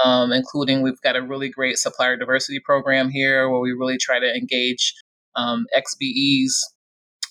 [0.05, 4.19] um, including we've got a really great supplier diversity program here where we really try
[4.19, 4.95] to engage
[5.37, 6.53] um, XBEs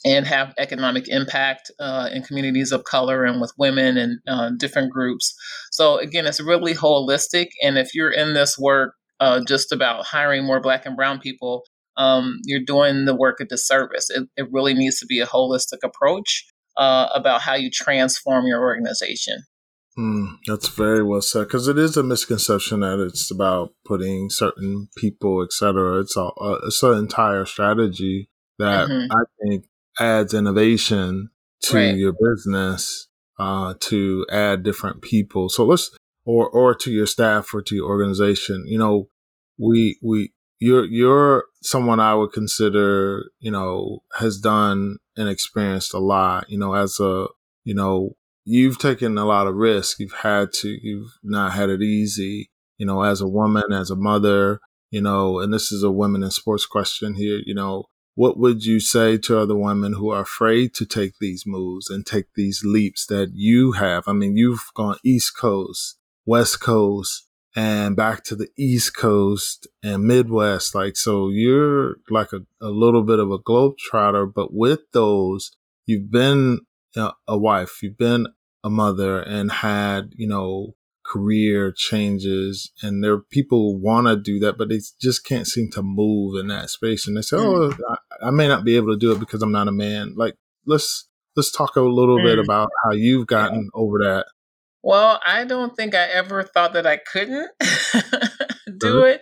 [0.04, 4.92] and have economic impact uh, in communities of color and with women and uh, different
[4.92, 5.36] groups.
[5.72, 7.50] So again, it's really holistic.
[7.62, 11.64] And if you're in this work uh, just about hiring more Black and Brown people,
[11.98, 14.10] um, you're doing the work a disservice.
[14.10, 16.48] It, it, really needs to be a holistic approach
[16.78, 19.44] uh, about how you transform your organization.
[19.98, 24.88] Mm, that's very well said because it is a misconception that it's about putting certain
[24.98, 26.00] people, etc.
[26.00, 26.30] It's a
[26.64, 29.12] it's an entire strategy that mm-hmm.
[29.12, 29.66] I think
[30.00, 31.30] adds innovation
[31.64, 31.96] to right.
[31.96, 35.50] your business uh, to add different people.
[35.50, 35.92] So let's
[36.24, 38.64] or or to your staff or to your organization.
[38.68, 39.10] You know,
[39.58, 46.00] we we you're you're someone I would consider you know has done and experienced a
[46.00, 46.50] lot.
[46.50, 47.28] You know, as a
[47.66, 50.00] you know you've taken a lot of risk.
[50.00, 53.96] You've had to, you've not had it easy, you know, as a woman, as a
[53.96, 58.38] mother, you know, and this is a women in sports question here, you know, what
[58.38, 62.26] would you say to other women who are afraid to take these moves and take
[62.36, 64.04] these leaps that you have?
[64.06, 70.04] I mean, you've gone East Coast, West Coast, and back to the East Coast and
[70.04, 70.76] Midwest.
[70.76, 75.52] Like, so you're like a, a little bit of a globetrotter, but with those,
[75.86, 76.60] you've been
[76.96, 78.28] a wife, you've been
[78.64, 84.16] a mother and had, you know, career changes and there are people who want to
[84.16, 87.08] do that, but they just can't seem to move in that space.
[87.08, 87.74] And they say, mm.
[87.74, 90.14] "Oh, I, I, may not be able to do it because I'm not a man."
[90.16, 92.24] Like, let's let's talk a little mm.
[92.24, 94.28] bit about how you've gotten over that.
[94.84, 97.50] Well, I don't think I ever thought that I couldn't
[98.78, 99.22] do it.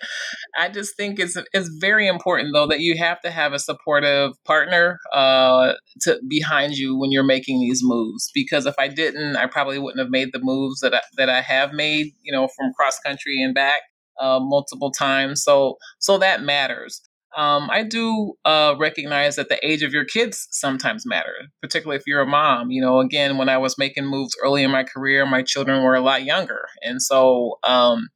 [0.59, 4.33] I just think it's it's very important though that you have to have a supportive
[4.43, 8.29] partner uh, to behind you when you're making these moves.
[8.33, 11.39] Because if I didn't, I probably wouldn't have made the moves that I, that I
[11.39, 12.07] have made.
[12.23, 13.83] You know, from cross country and back
[14.19, 15.43] uh, multiple times.
[15.43, 17.01] So so that matters.
[17.37, 22.03] Um, I do uh, recognize that the age of your kids sometimes matter, particularly if
[22.05, 22.69] you're a mom.
[22.71, 25.95] You know, again, when I was making moves early in my career, my children were
[25.95, 28.09] a lot younger, and so um,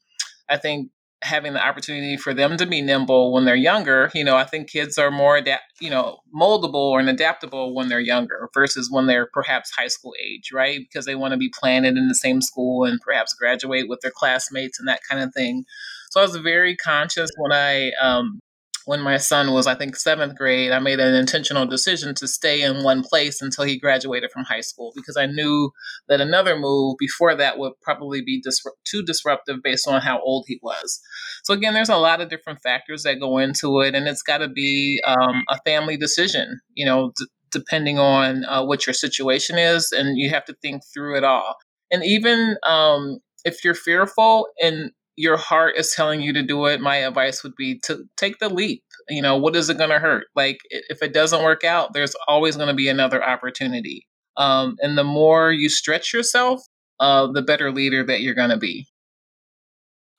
[0.49, 0.89] I think
[1.23, 4.69] having the opportunity for them to be nimble when they're younger, you know, I think
[4.69, 9.29] kids are more adapt, you know, moldable and adaptable when they're younger versus when they're
[9.33, 10.79] perhaps high school age, right?
[10.79, 14.11] Because they want to be planted in the same school and perhaps graduate with their
[14.11, 15.65] classmates and that kind of thing.
[16.11, 18.39] So I was very conscious when I um,
[18.85, 22.61] when my son was, I think, seventh grade, I made an intentional decision to stay
[22.61, 25.71] in one place until he graduated from high school because I knew
[26.09, 28.43] that another move before that would probably be
[28.85, 31.01] too disruptive based on how old he was.
[31.43, 34.39] So, again, there's a lot of different factors that go into it, and it's got
[34.39, 39.57] to be um, a family decision, you know, d- depending on uh, what your situation
[39.57, 41.55] is, and you have to think through it all.
[41.91, 46.81] And even um, if you're fearful and your heart is telling you to do it,
[46.81, 48.83] my advice would be to take the leap.
[49.09, 50.27] You know, what is it going to hurt?
[50.35, 54.07] Like, if it doesn't work out, there's always going to be another opportunity.
[54.37, 56.61] Um, and the more you stretch yourself,
[56.99, 58.87] uh, the better leader that you're going to be.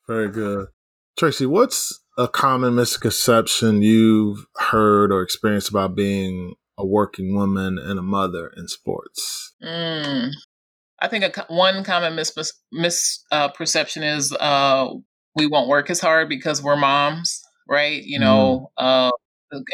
[0.07, 0.68] Very good.
[1.18, 7.98] Tracy, what's a common misconception you've heard or experienced about being a working woman and
[7.98, 9.54] a mother in sports?
[9.62, 10.30] Mm,
[11.04, 14.88] I think a, one common misperception uh, is uh,
[15.36, 18.02] we won't work as hard because we're moms, right?
[18.02, 19.10] You know, mm.
[19.12, 19.12] uh,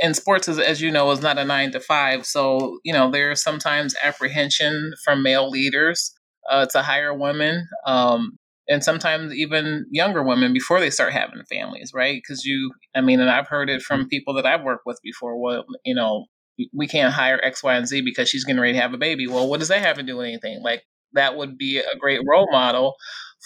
[0.02, 2.26] and sports, is, as you know, is not a nine to five.
[2.26, 6.12] So, you know, there's sometimes apprehension from male leaders
[6.50, 7.68] uh, to hire women.
[7.86, 8.36] Um,
[8.68, 12.20] and sometimes even younger women before they start having families, right?
[12.20, 15.40] Because you, I mean, and I've heard it from people that I've worked with before.
[15.40, 16.26] Well, you know,
[16.72, 19.28] we can't hire X, Y, and Z because she's getting ready to have a baby.
[19.28, 20.60] Well, what does that have to do with anything?
[20.62, 20.82] Like,
[21.14, 22.94] that would be a great role model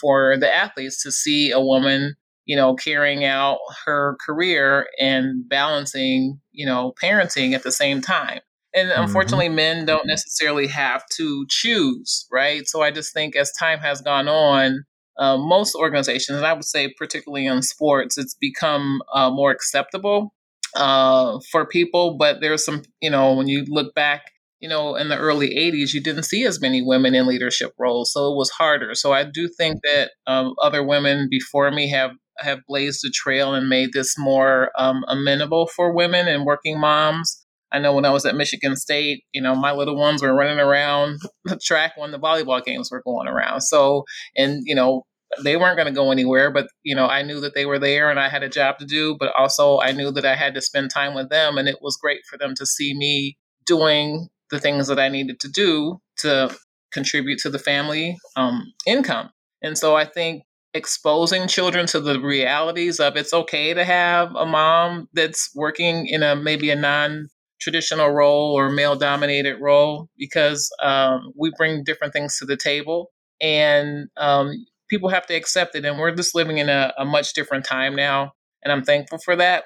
[0.00, 6.40] for the athletes to see a woman, you know, carrying out her career and balancing,
[6.52, 8.40] you know, parenting at the same time.
[8.74, 9.02] And mm-hmm.
[9.02, 9.56] unfortunately, mm-hmm.
[9.56, 12.66] men don't necessarily have to choose, right?
[12.66, 14.84] So I just think as time has gone on,
[15.16, 20.34] uh, most organizations, and I would say particularly in sports, it's become uh, more acceptable
[20.74, 22.16] uh, for people.
[22.18, 24.22] But there's some, you know, when you look back
[24.64, 28.10] you know, in the early 80s, you didn't see as many women in leadership roles,
[28.14, 28.94] so it was harder.
[28.94, 33.52] So I do think that um, other women before me have have blazed a trail
[33.52, 37.44] and made this more um, amenable for women and working moms.
[37.72, 40.58] I know when I was at Michigan State, you know, my little ones were running
[40.58, 43.60] around the track when the volleyball games were going around.
[43.60, 45.02] So, and you know,
[45.42, 48.10] they weren't going to go anywhere, but you know, I knew that they were there
[48.10, 50.62] and I had a job to do, but also I knew that I had to
[50.62, 54.60] spend time with them and it was great for them to see me doing the
[54.60, 56.54] things that I needed to do to
[56.92, 59.30] contribute to the family um, income.
[59.62, 64.44] And so I think exposing children to the realities of it's okay to have a
[64.44, 67.28] mom that's working in a maybe a non
[67.60, 73.10] traditional role or male dominated role because um, we bring different things to the table
[73.40, 74.52] and um,
[74.90, 77.96] people have to accept it and we're just living in a, a much different time
[77.96, 79.64] now and i'm thankful for that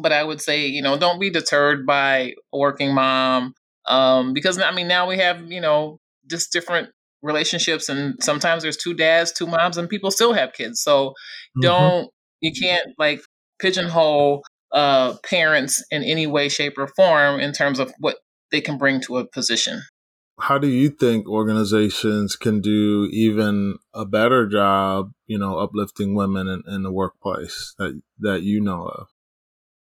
[0.00, 3.52] but i would say you know don't be deterred by a working mom
[3.86, 6.90] um, because I mean now we have you know just different
[7.22, 10.82] relationships, and sometimes there's two dads, two moms, and people still have kids.
[10.82, 11.62] So mm-hmm.
[11.62, 13.20] don't you can't like
[13.60, 18.16] pigeonhole uh, parents in any way, shape, or form in terms of what
[18.50, 19.82] they can bring to a position.
[20.40, 26.48] How do you think organizations can do even a better job, you know, uplifting women
[26.48, 29.08] in, in the workplace that that you know of?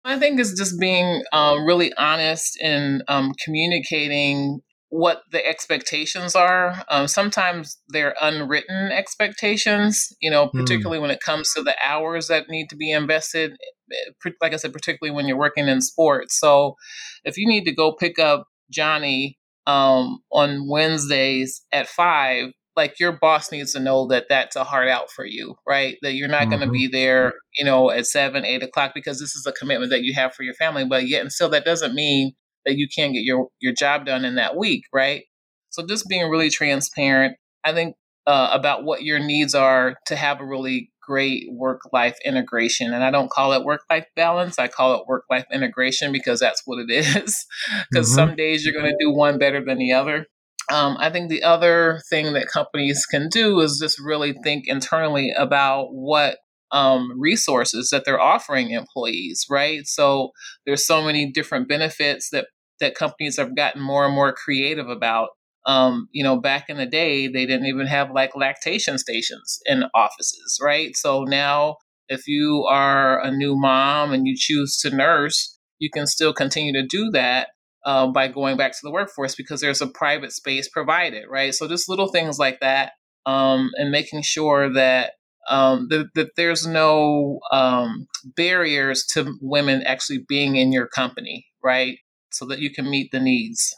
[0.05, 6.83] I think it's just being um, really honest and um, communicating what the expectations are.
[6.89, 10.59] Um, sometimes they're unwritten expectations, you know, hmm.
[10.59, 11.01] particularly mm.
[11.01, 13.53] when it comes to the hours that need to be invested.
[13.91, 16.39] Eh, like I said, particularly when you're working in sports.
[16.39, 16.75] So
[17.23, 23.13] if you need to go pick up Johnny um, on Wednesdays at five, like your
[23.13, 25.97] boss needs to know that that's a hard out for you, right?
[26.01, 26.49] That you're not mm-hmm.
[26.51, 29.91] going to be there, you know, at seven, eight o'clock because this is a commitment
[29.91, 30.85] that you have for your family.
[30.85, 32.33] But yet, and still, that doesn't mean
[32.65, 35.23] that you can't get your your job done in that week, right?
[35.69, 37.37] So just being really transparent.
[37.63, 37.95] I think
[38.27, 42.93] uh, about what your needs are to have a really great work life integration.
[42.93, 46.39] And I don't call it work life balance, I call it work life integration because
[46.39, 47.45] that's what it is.
[47.89, 48.15] Because mm-hmm.
[48.15, 50.27] some days you're going to do one better than the other.
[50.71, 55.31] Um, I think the other thing that companies can do is just really think internally
[55.37, 56.37] about what
[56.71, 59.85] um, resources that they're offering employees, right?
[59.85, 60.31] So
[60.65, 62.47] there's so many different benefits that
[62.79, 65.29] that companies have gotten more and more creative about.
[65.67, 69.85] Um, you know, back in the day, they didn't even have like lactation stations in
[69.95, 70.95] offices, right?
[70.95, 76.05] So now, if you are a new mom and you choose to nurse, you can
[76.05, 77.47] still continue to do that
[77.85, 81.53] uh, by going back to the workforce because there's a private space provided, right?
[81.53, 82.93] So just little things like that,
[83.25, 85.13] um, and making sure that
[85.47, 91.99] um, that, that, there's no um, barriers to women actually being in your company, right?
[92.31, 93.75] So that you can meet the needs.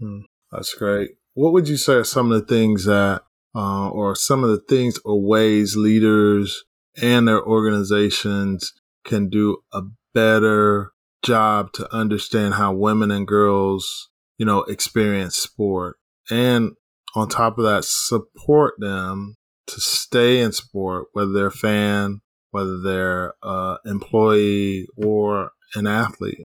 [0.00, 1.10] Hmm, that's great.
[1.34, 3.22] What would you say are some of the things that,
[3.54, 6.64] uh, or some of the things or ways leaders
[7.00, 8.72] and their organizations
[9.04, 9.82] can do a
[10.12, 10.93] better
[11.24, 15.96] job to understand how women and girls, you know, experience sport?
[16.30, 16.72] And
[17.14, 22.20] on top of that, support them to stay in sport, whether they're a fan,
[22.50, 26.44] whether they're an employee or an athlete?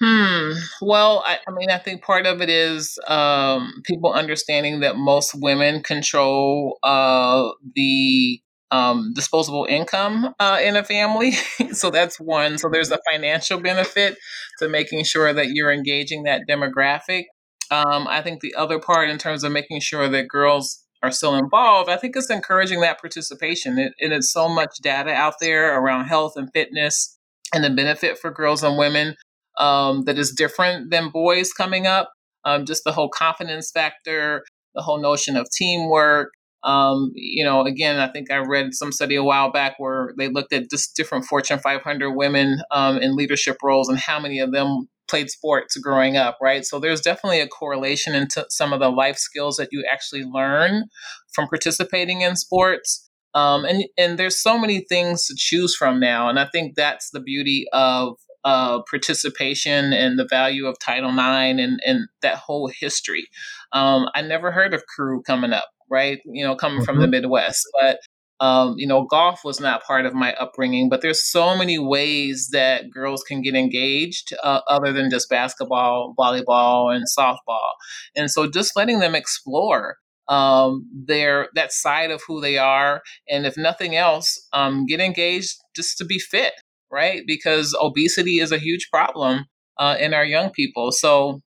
[0.00, 0.52] Hmm.
[0.82, 5.34] Well, I, I, mean, I think part of it is um, people understanding that most
[5.34, 8.40] women control uh, the
[8.70, 11.32] um, disposable income uh, in a family.
[11.72, 12.58] so that's one.
[12.58, 14.16] So there's a financial benefit
[14.58, 17.24] to making sure that you're engaging that demographic.
[17.70, 21.34] Um, I think the other part, in terms of making sure that girls are still
[21.34, 23.78] involved, I think it's encouraging that participation.
[23.78, 27.18] It, it is so much data out there around health and fitness
[27.54, 29.16] and the benefit for girls and women
[29.58, 32.12] um, that is different than boys coming up.
[32.44, 34.44] Um, just the whole confidence factor,
[34.74, 36.30] the whole notion of teamwork.
[36.64, 40.28] Um, you know, again, I think I read some study a while back where they
[40.28, 44.52] looked at just different Fortune 500 women um, in leadership roles and how many of
[44.52, 46.64] them played sports growing up, right?
[46.64, 50.84] So there's definitely a correlation into some of the life skills that you actually learn
[51.32, 53.08] from participating in sports.
[53.34, 57.10] Um, and and there's so many things to choose from now, and I think that's
[57.10, 62.70] the beauty of uh, participation and the value of Title IX and and that whole
[62.80, 63.28] history.
[63.72, 66.18] Um, I never heard of Crew coming up, right?
[66.24, 66.84] You know, coming mm-hmm.
[66.84, 67.22] from the mm-hmm.
[67.22, 67.98] Midwest, but
[68.38, 72.50] um, you know, golf was not part of my upbringing, but there's so many ways
[72.52, 77.72] that girls can get engaged uh, other than just basketball, volleyball, and softball.
[78.14, 79.96] And so just letting them explore
[80.28, 85.56] um, their that side of who they are, and if nothing else, um, get engaged
[85.74, 86.52] just to be fit,
[86.90, 87.22] right?
[87.26, 89.46] Because obesity is a huge problem
[89.78, 90.90] uh, in our young people.
[90.92, 91.40] So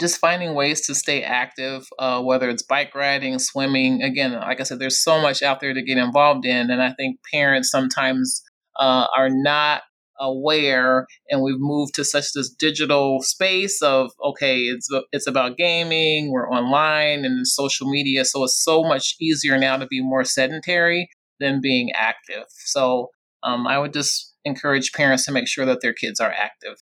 [0.00, 4.02] just finding ways to stay active, uh, whether it's bike riding, swimming.
[4.02, 6.92] Again, like I said, there's so much out there to get involved in, and I
[6.92, 8.42] think parents sometimes
[8.78, 9.82] uh, are not
[10.20, 16.30] aware, and we've moved to such this digital space of okay, it's it's about gaming,
[16.30, 21.08] we're online and social media, so it's so much easier now to be more sedentary
[21.40, 22.44] than being active.
[22.48, 23.10] So
[23.42, 26.76] um, I would just encourage parents to make sure that their kids are active,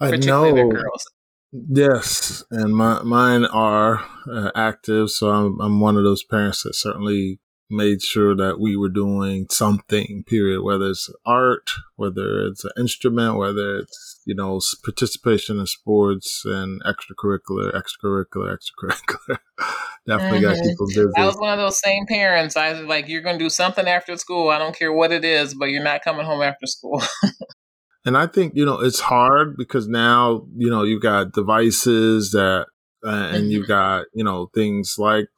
[0.00, 0.56] I particularly know.
[0.56, 1.04] their girls.
[1.52, 6.74] Yes, and my, mine are uh, active, so I'm I'm one of those parents that
[6.74, 7.40] certainly
[7.70, 10.24] made sure that we were doing something.
[10.26, 10.62] Period.
[10.62, 16.82] Whether it's art, whether it's an instrument, whether it's you know participation in sports and
[16.84, 19.38] extracurricular, extracurricular, extracurricular.
[20.06, 20.54] Definitely mm-hmm.
[20.54, 21.06] got people busy.
[21.16, 22.56] I was one of those same parents.
[22.56, 24.50] I was like, "You're going to do something after school.
[24.50, 27.02] I don't care what it is, but you're not coming home after school."
[28.04, 32.66] And I think, you know, it's hard because now, you know, you've got devices that,
[33.04, 33.72] uh, and you've mm-hmm.
[33.72, 35.28] got, you know, things like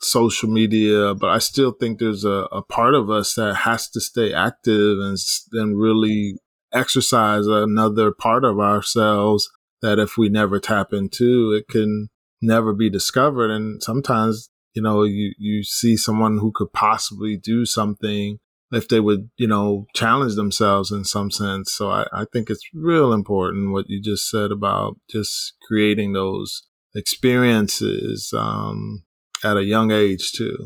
[0.00, 4.00] social media, but I still think there's a, a part of us that has to
[4.00, 5.16] stay active and,
[5.52, 6.38] and really
[6.72, 9.48] exercise another part of ourselves
[9.82, 12.08] that if we never tap into, it can
[12.40, 13.50] never be discovered.
[13.50, 18.38] And sometimes, you know, you, you see someone who could possibly do something
[18.70, 21.72] if they would, you know, challenge themselves in some sense.
[21.72, 26.66] So I, I think it's real important what you just said about just creating those
[26.94, 29.04] experiences um,
[29.44, 30.56] at a young age too.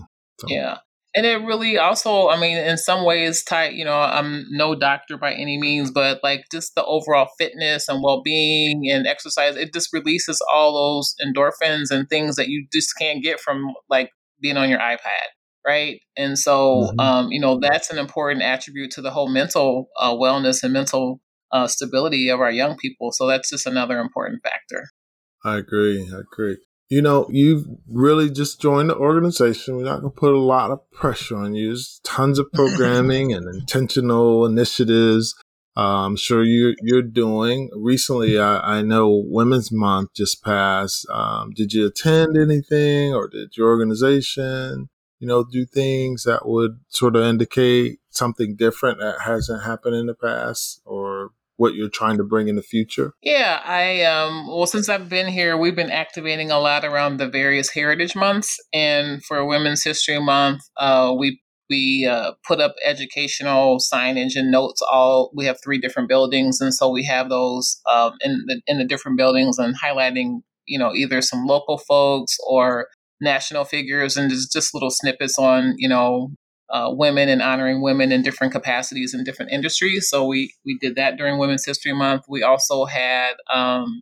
[0.40, 0.48] So.
[0.48, 0.78] Yeah.
[1.14, 3.74] And it really also, I mean, in some ways, tight.
[3.74, 8.02] You know, I'm no doctor by any means, but like just the overall fitness and
[8.02, 12.96] well being and exercise, it just releases all those endorphins and things that you just
[12.98, 15.28] can't get from like being on your iPad
[15.66, 16.00] right?
[16.16, 17.00] And so, mm-hmm.
[17.00, 21.20] um, you know, that's an important attribute to the whole mental uh, wellness and mental
[21.52, 23.12] uh, stability of our young people.
[23.12, 24.88] So that's just another important factor.
[25.44, 26.08] I agree.
[26.12, 26.58] I agree.
[26.88, 29.76] you know, you've really just joined the organization.
[29.76, 31.68] We're not going to put a lot of pressure on you.
[31.68, 35.34] There's tons of programming and intentional initiatives.
[35.74, 37.70] Uh, I'm sure you're you're doing.
[37.74, 41.06] Recently, I, I know Women's Month just passed.
[41.08, 44.90] Um, did you attend anything, or did your organization,
[45.22, 50.06] you know, do things that would sort of indicate something different that hasn't happened in
[50.06, 53.12] the past, or what you're trying to bring in the future?
[53.22, 57.28] Yeah, I um well since I've been here, we've been activating a lot around the
[57.28, 63.78] various heritage months and for Women's History Month, uh we we uh, put up educational
[63.78, 68.12] signage and notes all we have three different buildings and so we have those um,
[68.22, 72.88] in the in the different buildings and highlighting you know either some local folks or
[73.22, 76.28] national figures and just, just little snippets on you know
[76.72, 80.08] uh, women and honoring women in different capacities in different industries.
[80.08, 82.24] So we we did that during Women's History Month.
[82.28, 84.00] We also had um,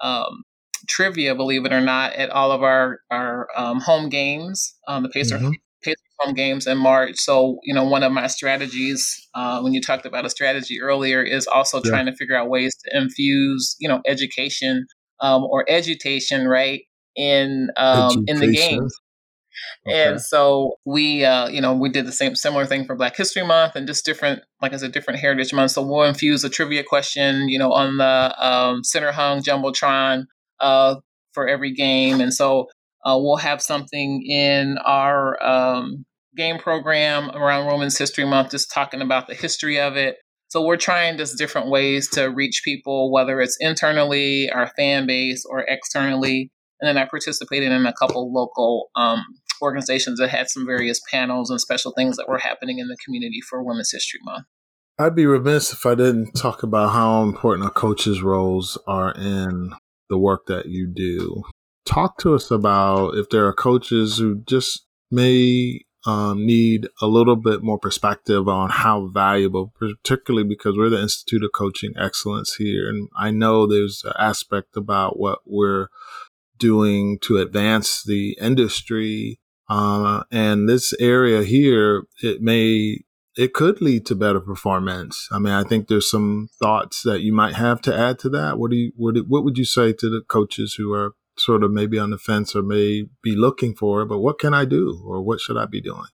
[0.00, 0.42] um,
[0.88, 5.08] trivia, believe it or not, at all of our our um, home games, um, the
[5.08, 5.50] Pacer mm-hmm.
[5.82, 7.16] Pacers home games in March.
[7.16, 11.22] So you know, one of my strategies uh, when you talked about a strategy earlier
[11.22, 11.90] is also yeah.
[11.90, 14.86] trying to figure out ways to infuse you know education
[15.20, 16.82] um, or education right
[17.18, 18.94] in um, in the games.
[19.86, 20.04] Okay.
[20.04, 23.44] And so we, uh, you know, we did the same similar thing for Black History
[23.44, 25.74] Month and just different, like I said, different Heritage Months.
[25.74, 30.24] So we'll infuse a trivia question, you know, on the um, center hung jumbotron
[30.60, 30.96] uh,
[31.32, 32.68] for every game, and so
[33.04, 36.04] uh, we'll have something in our um,
[36.36, 40.16] game program around Women's History Month, just talking about the history of it.
[40.48, 45.44] So we're trying just different ways to reach people, whether it's internally, our fan base,
[45.44, 46.50] or externally.
[46.80, 49.24] And then I participated in a couple local um,
[49.60, 53.40] organizations that had some various panels and special things that were happening in the community
[53.40, 54.46] for Women's History Month.
[54.98, 59.72] I'd be remiss if I didn't talk about how important a coach's roles are in
[60.08, 61.44] the work that you do.
[61.86, 67.36] Talk to us about if there are coaches who just may um, need a little
[67.36, 72.88] bit more perspective on how valuable, particularly because we're the Institute of Coaching Excellence here.
[72.88, 75.88] And I know there's an aspect about what we're
[76.58, 83.04] doing to advance the industry uh, and this area here, it may,
[83.36, 85.28] it could lead to better performance.
[85.30, 88.58] I mean, I think there's some thoughts that you might have to add to that.
[88.58, 91.70] What do you, what, what would you say to the coaches who are sort of
[91.70, 95.02] maybe on the fence or may be looking for it, but what can I do
[95.06, 96.08] or what should I be doing?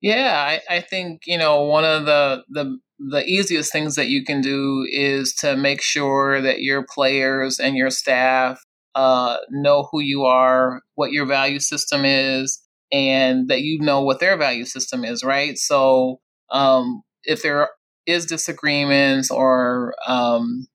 [0.00, 4.24] Yeah, I, I think, you know, one of the, the, the easiest things that you
[4.24, 8.60] can do is to make sure that your players and your staff
[8.94, 12.60] uh, know who you are, what your value system is,
[12.92, 15.56] and that you know what their value system is, right?
[15.56, 16.20] So
[16.50, 17.70] um, if there
[18.06, 20.66] is disagreements or um,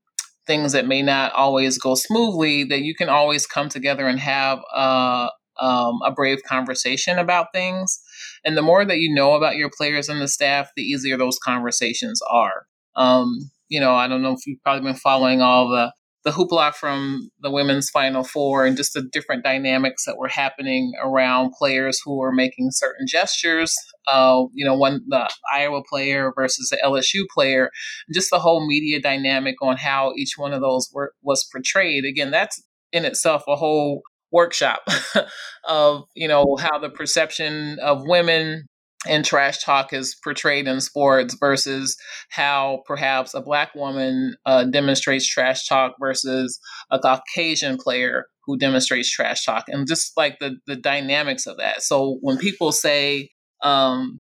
[0.48, 4.60] things that may not always go smoothly, that you can always come together and have
[4.74, 8.00] a, um, a brave conversation about things.
[8.44, 11.38] And the more that you know about your players and the staff, the easier those
[11.38, 12.66] conversations are.
[12.96, 15.92] Um, you know, I don't know if you've probably been following all the
[16.28, 20.92] the hoopla from the women's final four and just the different dynamics that were happening
[21.02, 23.74] around players who were making certain gestures.
[24.08, 27.72] Uh, you know, one the Iowa player versus the LSU player,
[28.14, 32.04] just the whole media dynamic on how each one of those were, was portrayed.
[32.04, 32.62] Again, that's
[32.92, 34.82] in itself a whole workshop
[35.70, 38.68] of you know how the perception of women
[39.08, 41.98] and trash talk is portrayed in sports versus
[42.30, 46.60] how perhaps a black woman uh, demonstrates trash talk versus
[46.92, 51.82] a Caucasian player who demonstrates trash talk, and just like the the dynamics of that.
[51.82, 53.30] So when people say,
[53.64, 54.20] um,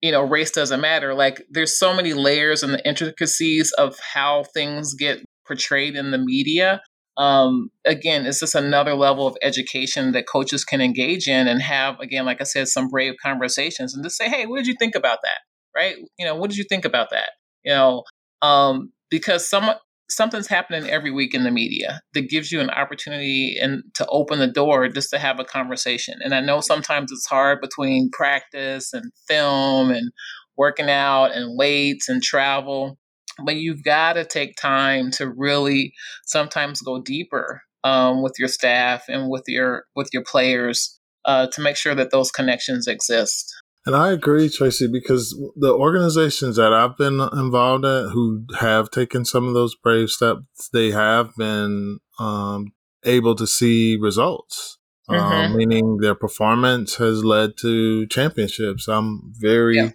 [0.00, 4.44] you know, race doesn't matter, like there's so many layers and the intricacies of how
[4.54, 6.80] things get portrayed in the media
[7.16, 12.00] um, again, it's just another level of education that coaches can engage in and have,
[12.00, 14.94] again, like I said, some brave conversations and just say, hey, what did you think
[14.94, 15.40] about that?
[15.74, 15.96] Right?
[16.18, 17.30] You know, what did you think about that?
[17.64, 18.02] You know,
[18.40, 19.70] um, because some
[20.10, 24.38] something's happening every week in the media that gives you an opportunity and to open
[24.38, 26.18] the door just to have a conversation.
[26.22, 30.12] And I know sometimes it's hard between practice and film and
[30.56, 32.98] working out and weights and travel
[33.44, 35.92] but you've got to take time to really
[36.24, 41.60] sometimes go deeper um, with your staff and with your with your players uh, to
[41.60, 43.52] make sure that those connections exist.
[43.84, 49.24] And I agree, Tracy, because the organizations that I've been involved at who have taken
[49.24, 52.72] some of those brave steps, they have been um,
[53.04, 54.78] able to see results.
[55.08, 55.32] Um, mm-hmm.
[55.32, 58.86] Um, meaning their performance has led to championships.
[58.86, 59.90] I'm very, yeah.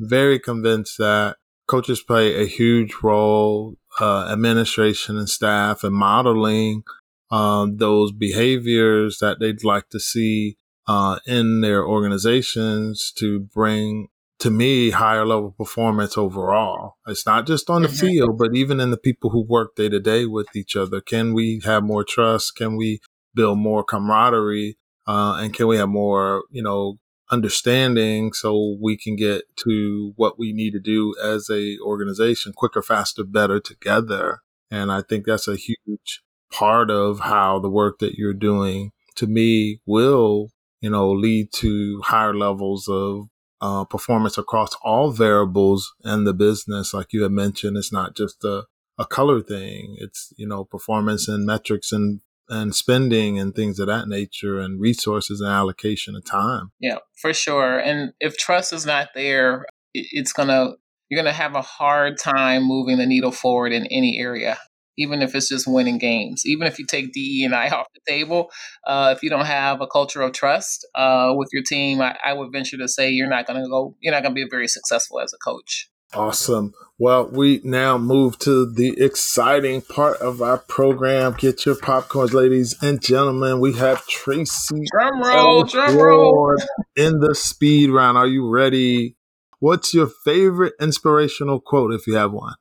[0.00, 1.36] very convinced that
[1.68, 6.82] coaches play a huge role, uh, administration and staff and modeling
[7.30, 10.56] um, those behaviors that they'd like to see
[10.86, 14.08] uh, in their organizations to bring
[14.38, 16.94] to me higher level performance overall.
[17.06, 18.06] It's not just on the mm-hmm.
[18.06, 21.00] field, but even in the people who work day to day with each other.
[21.00, 22.56] Can we have more trust?
[22.56, 23.00] Can we
[23.34, 24.78] build more camaraderie?
[25.06, 26.98] Uh, and can we have more, you know,
[27.30, 32.82] understanding so we can get to what we need to do as a organization quicker,
[32.82, 34.40] faster, better together.
[34.70, 39.26] And I think that's a huge part of how the work that you're doing to
[39.26, 40.50] me will,
[40.80, 43.26] you know, lead to higher levels of
[43.60, 46.94] uh, performance across all variables in the business.
[46.94, 48.64] Like you had mentioned, it's not just a,
[48.98, 49.96] a color thing.
[49.98, 54.80] It's, you know, performance and metrics and and spending and things of that nature and
[54.80, 56.72] resources and allocation of time.
[56.80, 57.78] Yeah, for sure.
[57.78, 60.76] And if trust is not there, it's going to
[61.08, 64.58] you're going to have a hard time moving the needle forward in any area
[64.98, 68.00] even if it's just winning games even if you take de and i off the
[68.06, 68.50] table
[68.86, 72.32] uh, if you don't have a culture of trust uh, with your team I, I
[72.32, 74.68] would venture to say you're not going to go you're not going to be very
[74.68, 76.72] successful as a coach Awesome.
[76.98, 81.34] Well, we now move to the exciting part of our program.
[81.38, 83.60] Get your popcorns, ladies and gentlemen.
[83.60, 86.56] We have Tracy drum roll, drum roll.
[86.96, 88.18] in the speed round.
[88.18, 89.16] Are you ready?
[89.60, 92.54] What's your favorite inspirational quote if you have one?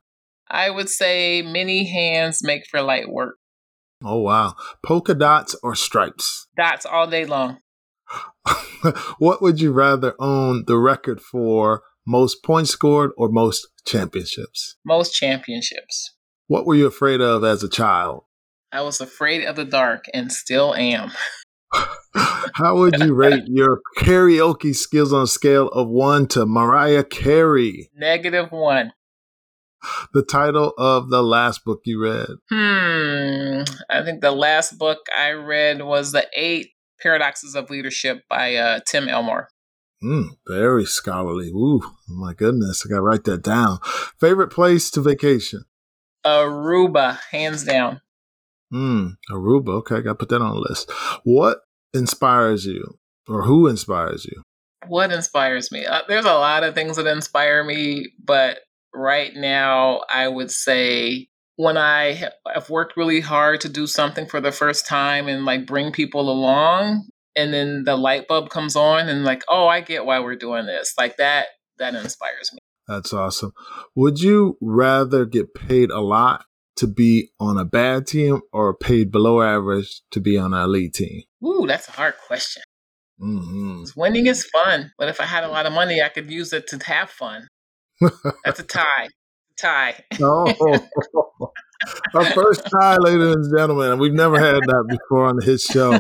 [0.50, 3.38] I would say many hands make for light work.
[4.04, 4.56] Oh wow.
[4.86, 6.48] Polka dots or stripes?
[6.56, 7.58] Dots all day long.
[9.18, 14.78] what would you rather own the record for most points scored or most championships?
[14.86, 16.16] Most championships.
[16.48, 18.24] What were you afraid of as a child?
[18.72, 21.12] I was afraid of the dark and still am.
[22.54, 27.90] How would you rate your karaoke skills on a scale of one to Mariah Carey?
[27.94, 28.94] Negative one.
[30.14, 32.28] The title of the last book you read?
[32.50, 33.62] Hmm.
[33.90, 36.70] I think the last book I read was The Eight
[37.02, 39.50] Paradoxes of Leadership by uh, Tim Elmore.
[40.04, 41.50] Mm, very scholarly.
[41.50, 42.86] Ooh, oh my goodness.
[42.86, 43.80] I got to write that down.
[44.20, 45.64] Favorite place to vacation?
[46.26, 48.02] Aruba, hands down.
[48.72, 49.70] Hmm, Aruba.
[49.80, 50.92] Okay, I got to put that on the list.
[51.24, 51.60] What
[51.94, 54.44] inspires you or who inspires you?
[54.88, 55.86] What inspires me?
[55.86, 58.60] Uh, there's a lot of things that inspire me, but
[58.94, 64.40] right now I would say when I have worked really hard to do something for
[64.40, 67.08] the first time and like bring people along,
[67.38, 70.66] and then the light bulb comes on and like oh i get why we're doing
[70.66, 70.94] this.
[70.98, 72.60] Like that that inspires me.
[72.88, 73.52] That's awesome.
[73.96, 76.46] Would you rather get paid a lot
[76.78, 80.94] to be on a bad team or paid below average to be on an elite
[80.94, 81.24] team?
[81.46, 82.64] Ooh that's a hard question.
[83.20, 83.86] Mm-hmm.
[84.00, 86.68] winning is fun but if i had a lot of money i could use it
[86.68, 87.48] to have fun.
[88.46, 89.08] That's a tie.
[89.58, 90.04] Tie.
[90.22, 90.54] Oh
[92.14, 94.00] our first tie, ladies and gentlemen.
[94.00, 96.00] We've never had that before on his show.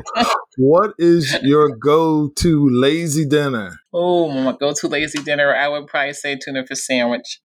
[0.58, 3.80] What is your go-to lazy dinner?
[3.94, 7.40] Oh, my go-to lazy dinner, I would probably say tuna fish sandwich.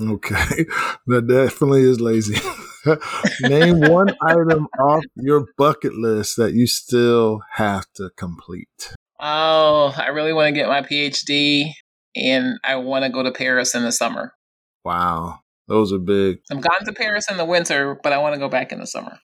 [0.00, 0.64] Okay,
[1.08, 2.36] that definitely is lazy.
[3.42, 8.94] Name one item off your bucket list that you still have to complete.
[9.20, 11.72] Oh, I really want to get my PhD
[12.16, 14.34] and I want to go to Paris in the summer.
[14.84, 15.40] Wow.
[15.68, 16.38] Those are big.
[16.50, 18.86] I'm gone to Paris in the winter, but I want to go back in the
[18.86, 19.18] summer.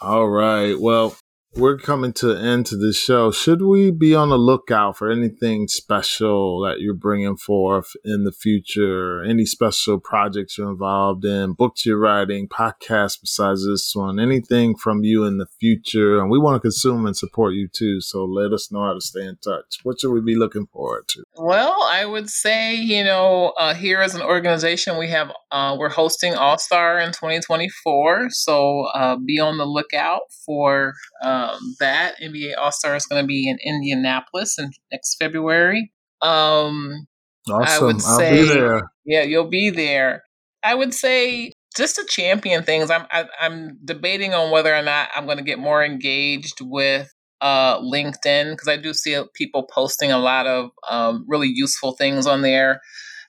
[0.00, 0.78] All right.
[0.78, 1.16] Well,
[1.56, 3.32] we're coming to the end to this show.
[3.32, 8.30] Should we be on the lookout for anything special that you're bringing forth in the
[8.30, 9.24] future?
[9.24, 15.02] Any special projects you're involved in, books you're writing, podcasts besides this one, anything from
[15.02, 16.20] you in the future?
[16.20, 18.00] And we want to consume and support you too.
[18.00, 19.78] So let us know how to stay in touch.
[19.82, 21.24] What should we be looking forward to?
[21.34, 25.88] Well, I would say, you know, uh, here as an organization, we have, uh, we're
[25.88, 28.30] hosting All Star in 2024.
[28.30, 30.92] So uh, be on the lookout for,
[31.24, 35.92] uh, um, that NBA All Star is going to be in Indianapolis in next February.
[36.22, 37.06] Um,
[37.48, 37.82] awesome.
[37.82, 40.22] I would say, yeah, you'll be there.
[40.62, 42.90] I would say just to champion things.
[42.90, 45.84] I'm I, am i am debating on whether or not I'm going to get more
[45.84, 51.48] engaged with uh, LinkedIn because I do see people posting a lot of um, really
[51.48, 52.80] useful things on there.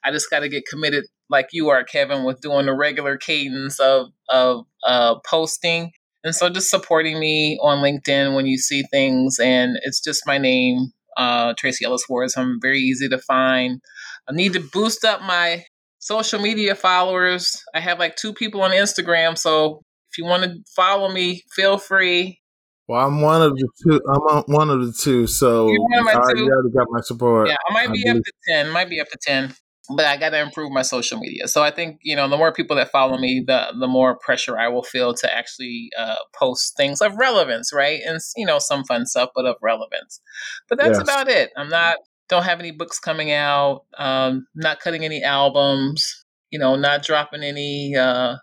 [0.04, 3.80] I just got to get committed, like you are, Kevin, with doing the regular cadence
[3.80, 5.92] of of uh, posting.
[6.24, 10.38] And so just supporting me on LinkedIn when you see things, and it's just my
[10.38, 12.30] name, uh, Tracy Ellis Ward.
[12.32, 13.82] So I'm very easy to find.
[14.30, 15.64] I need to boost up my
[16.00, 17.62] social media followers.
[17.74, 21.78] I have like two people on Instagram, so if you want to follow me, feel
[21.78, 22.40] free.
[22.88, 24.02] Well, I'm one of the two.
[24.08, 26.44] I'm on one of the two, so You're one of my I two.
[26.46, 27.48] already got my support.
[27.48, 28.70] Yeah, I might be I up to ten.
[28.70, 29.54] Might be up to ten.
[29.96, 31.48] But I got to improve my social media.
[31.48, 34.58] So I think you know the more people that follow me, the the more pressure
[34.58, 38.02] I will feel to actually uh, post things of relevance, right?
[38.06, 40.22] And you know some fun stuff, but of relevance.
[40.70, 41.02] But that's yes.
[41.02, 41.52] about it.
[41.58, 41.98] I'm not
[42.30, 43.82] don't have any books coming out.
[43.98, 46.26] Um, not cutting any albums.
[46.50, 48.38] You know, not dropping any uh,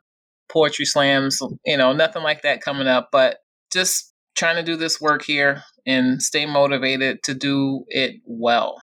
[0.49, 1.41] poetry slams.
[1.65, 3.09] You know, nothing like that coming up.
[3.13, 3.39] But
[3.73, 8.81] just trying to do this work here and stay motivated to do it well.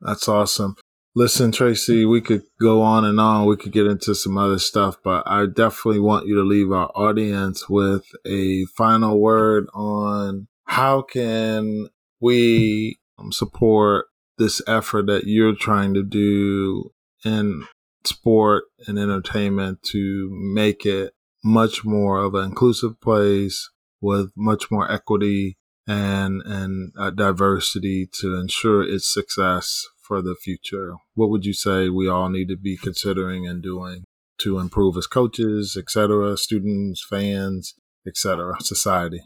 [0.00, 0.76] That's awesome.
[1.18, 3.46] Listen, Tracy, we could go on and on.
[3.46, 6.90] We could get into some other stuff, but I definitely want you to leave our
[6.94, 11.88] audience with a final word on how can
[12.20, 16.92] we um, support this effort that you're trying to do
[17.24, 17.64] in
[18.04, 23.70] sport and entertainment to make it much more of an inclusive place
[24.02, 25.56] with much more equity
[25.86, 30.94] and and uh, diversity to ensure its success for the future?
[31.14, 34.04] What would you say we all need to be considering and doing
[34.38, 37.74] to improve as coaches, etc., students, fans,
[38.06, 39.20] etc., society?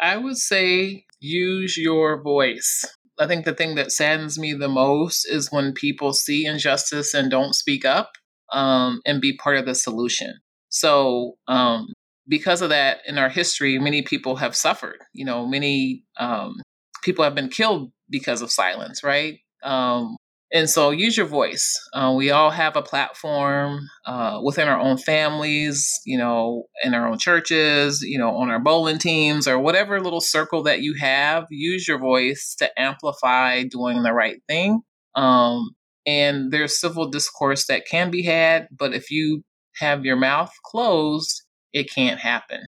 [0.00, 2.84] I would say use your voice.
[3.18, 7.30] I think the thing that saddens me the most is when people see injustice and
[7.30, 8.12] don't speak up
[8.52, 10.34] um, and be part of the solution.
[10.68, 11.88] So, um,
[12.28, 14.98] because of that, in our history, many people have suffered.
[15.14, 16.56] You know, many um,
[17.02, 19.38] people have been killed because of silence, right?
[19.62, 20.16] Um,
[20.50, 21.78] and so use your voice.
[21.92, 27.06] Uh, we all have a platform uh, within our own families, you know, in our
[27.06, 31.44] own churches, you know, on our bowling teams or whatever little circle that you have.
[31.50, 34.80] Use your voice to amplify doing the right thing.
[35.14, 35.70] Um,
[36.06, 39.42] and there's civil discourse that can be had, but if you
[39.76, 41.42] have your mouth closed,
[41.74, 42.64] it can't happen.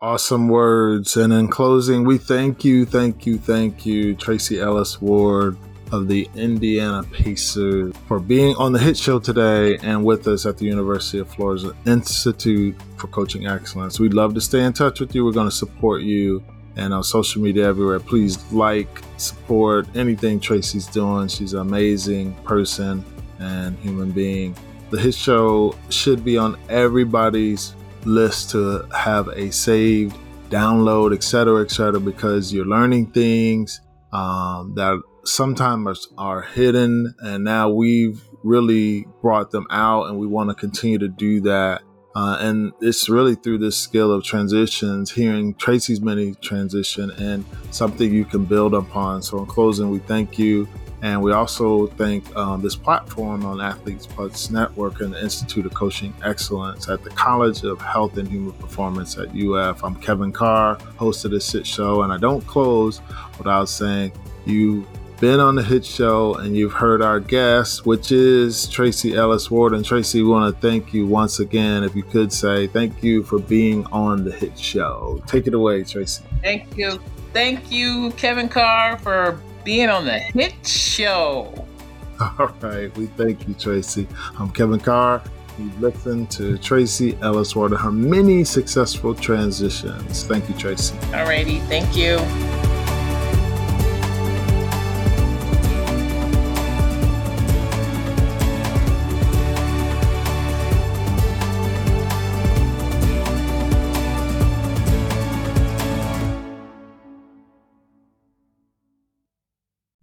[0.00, 1.16] Awesome words.
[1.16, 5.56] And in closing, we thank you, thank you, thank you, Tracy Ellis Ward
[5.92, 10.58] of the Indiana Pacers for being on the hit show today and with us at
[10.58, 14.00] the University of Florida Institute for Coaching Excellence.
[14.00, 15.24] We'd love to stay in touch with you.
[15.24, 16.42] We're going to support you
[16.76, 18.00] and on social media everywhere.
[18.00, 21.28] Please like, support anything Tracy's doing.
[21.28, 23.04] She's an amazing person
[23.38, 24.54] and human being.
[24.90, 27.74] The hit show should be on everybody's
[28.04, 30.16] list to have a saved
[30.50, 33.80] download, etc., etc., because you're learning things
[34.12, 40.50] um, that sometimes are hidden and now we've really brought them out and we want
[40.50, 41.82] to continue to do that.
[42.14, 48.12] Uh, and it's really through this skill of transitions hearing tracy's many transition and something
[48.12, 49.22] you can build upon.
[49.22, 50.66] So in closing we thank you
[51.02, 55.74] and we also thank um, this platform on athletes plus network and the institute of
[55.74, 60.76] coaching excellence at the college of health and human performance at uf i'm kevin carr
[60.96, 63.02] host of this hit show and i don't close
[63.38, 64.10] without saying
[64.46, 64.86] you
[65.20, 69.72] been on the hit show and you've heard our guest, which is Tracy Ellis Ward.
[69.72, 71.84] And Tracy, we want to thank you once again.
[71.84, 75.22] If you could say thank you for being on the hit show.
[75.26, 76.24] Take it away, Tracy.
[76.42, 77.00] Thank you.
[77.32, 81.66] Thank you, Kevin Carr, for being on the hit show.
[82.20, 82.94] All right.
[82.96, 84.06] We thank you, Tracy.
[84.38, 85.22] I'm Kevin Carr.
[85.58, 90.24] You've listened to Tracy Ellis Ward and her many successful transitions.
[90.24, 90.96] Thank you, Tracy.
[91.14, 91.60] All righty.
[91.60, 92.18] Thank you.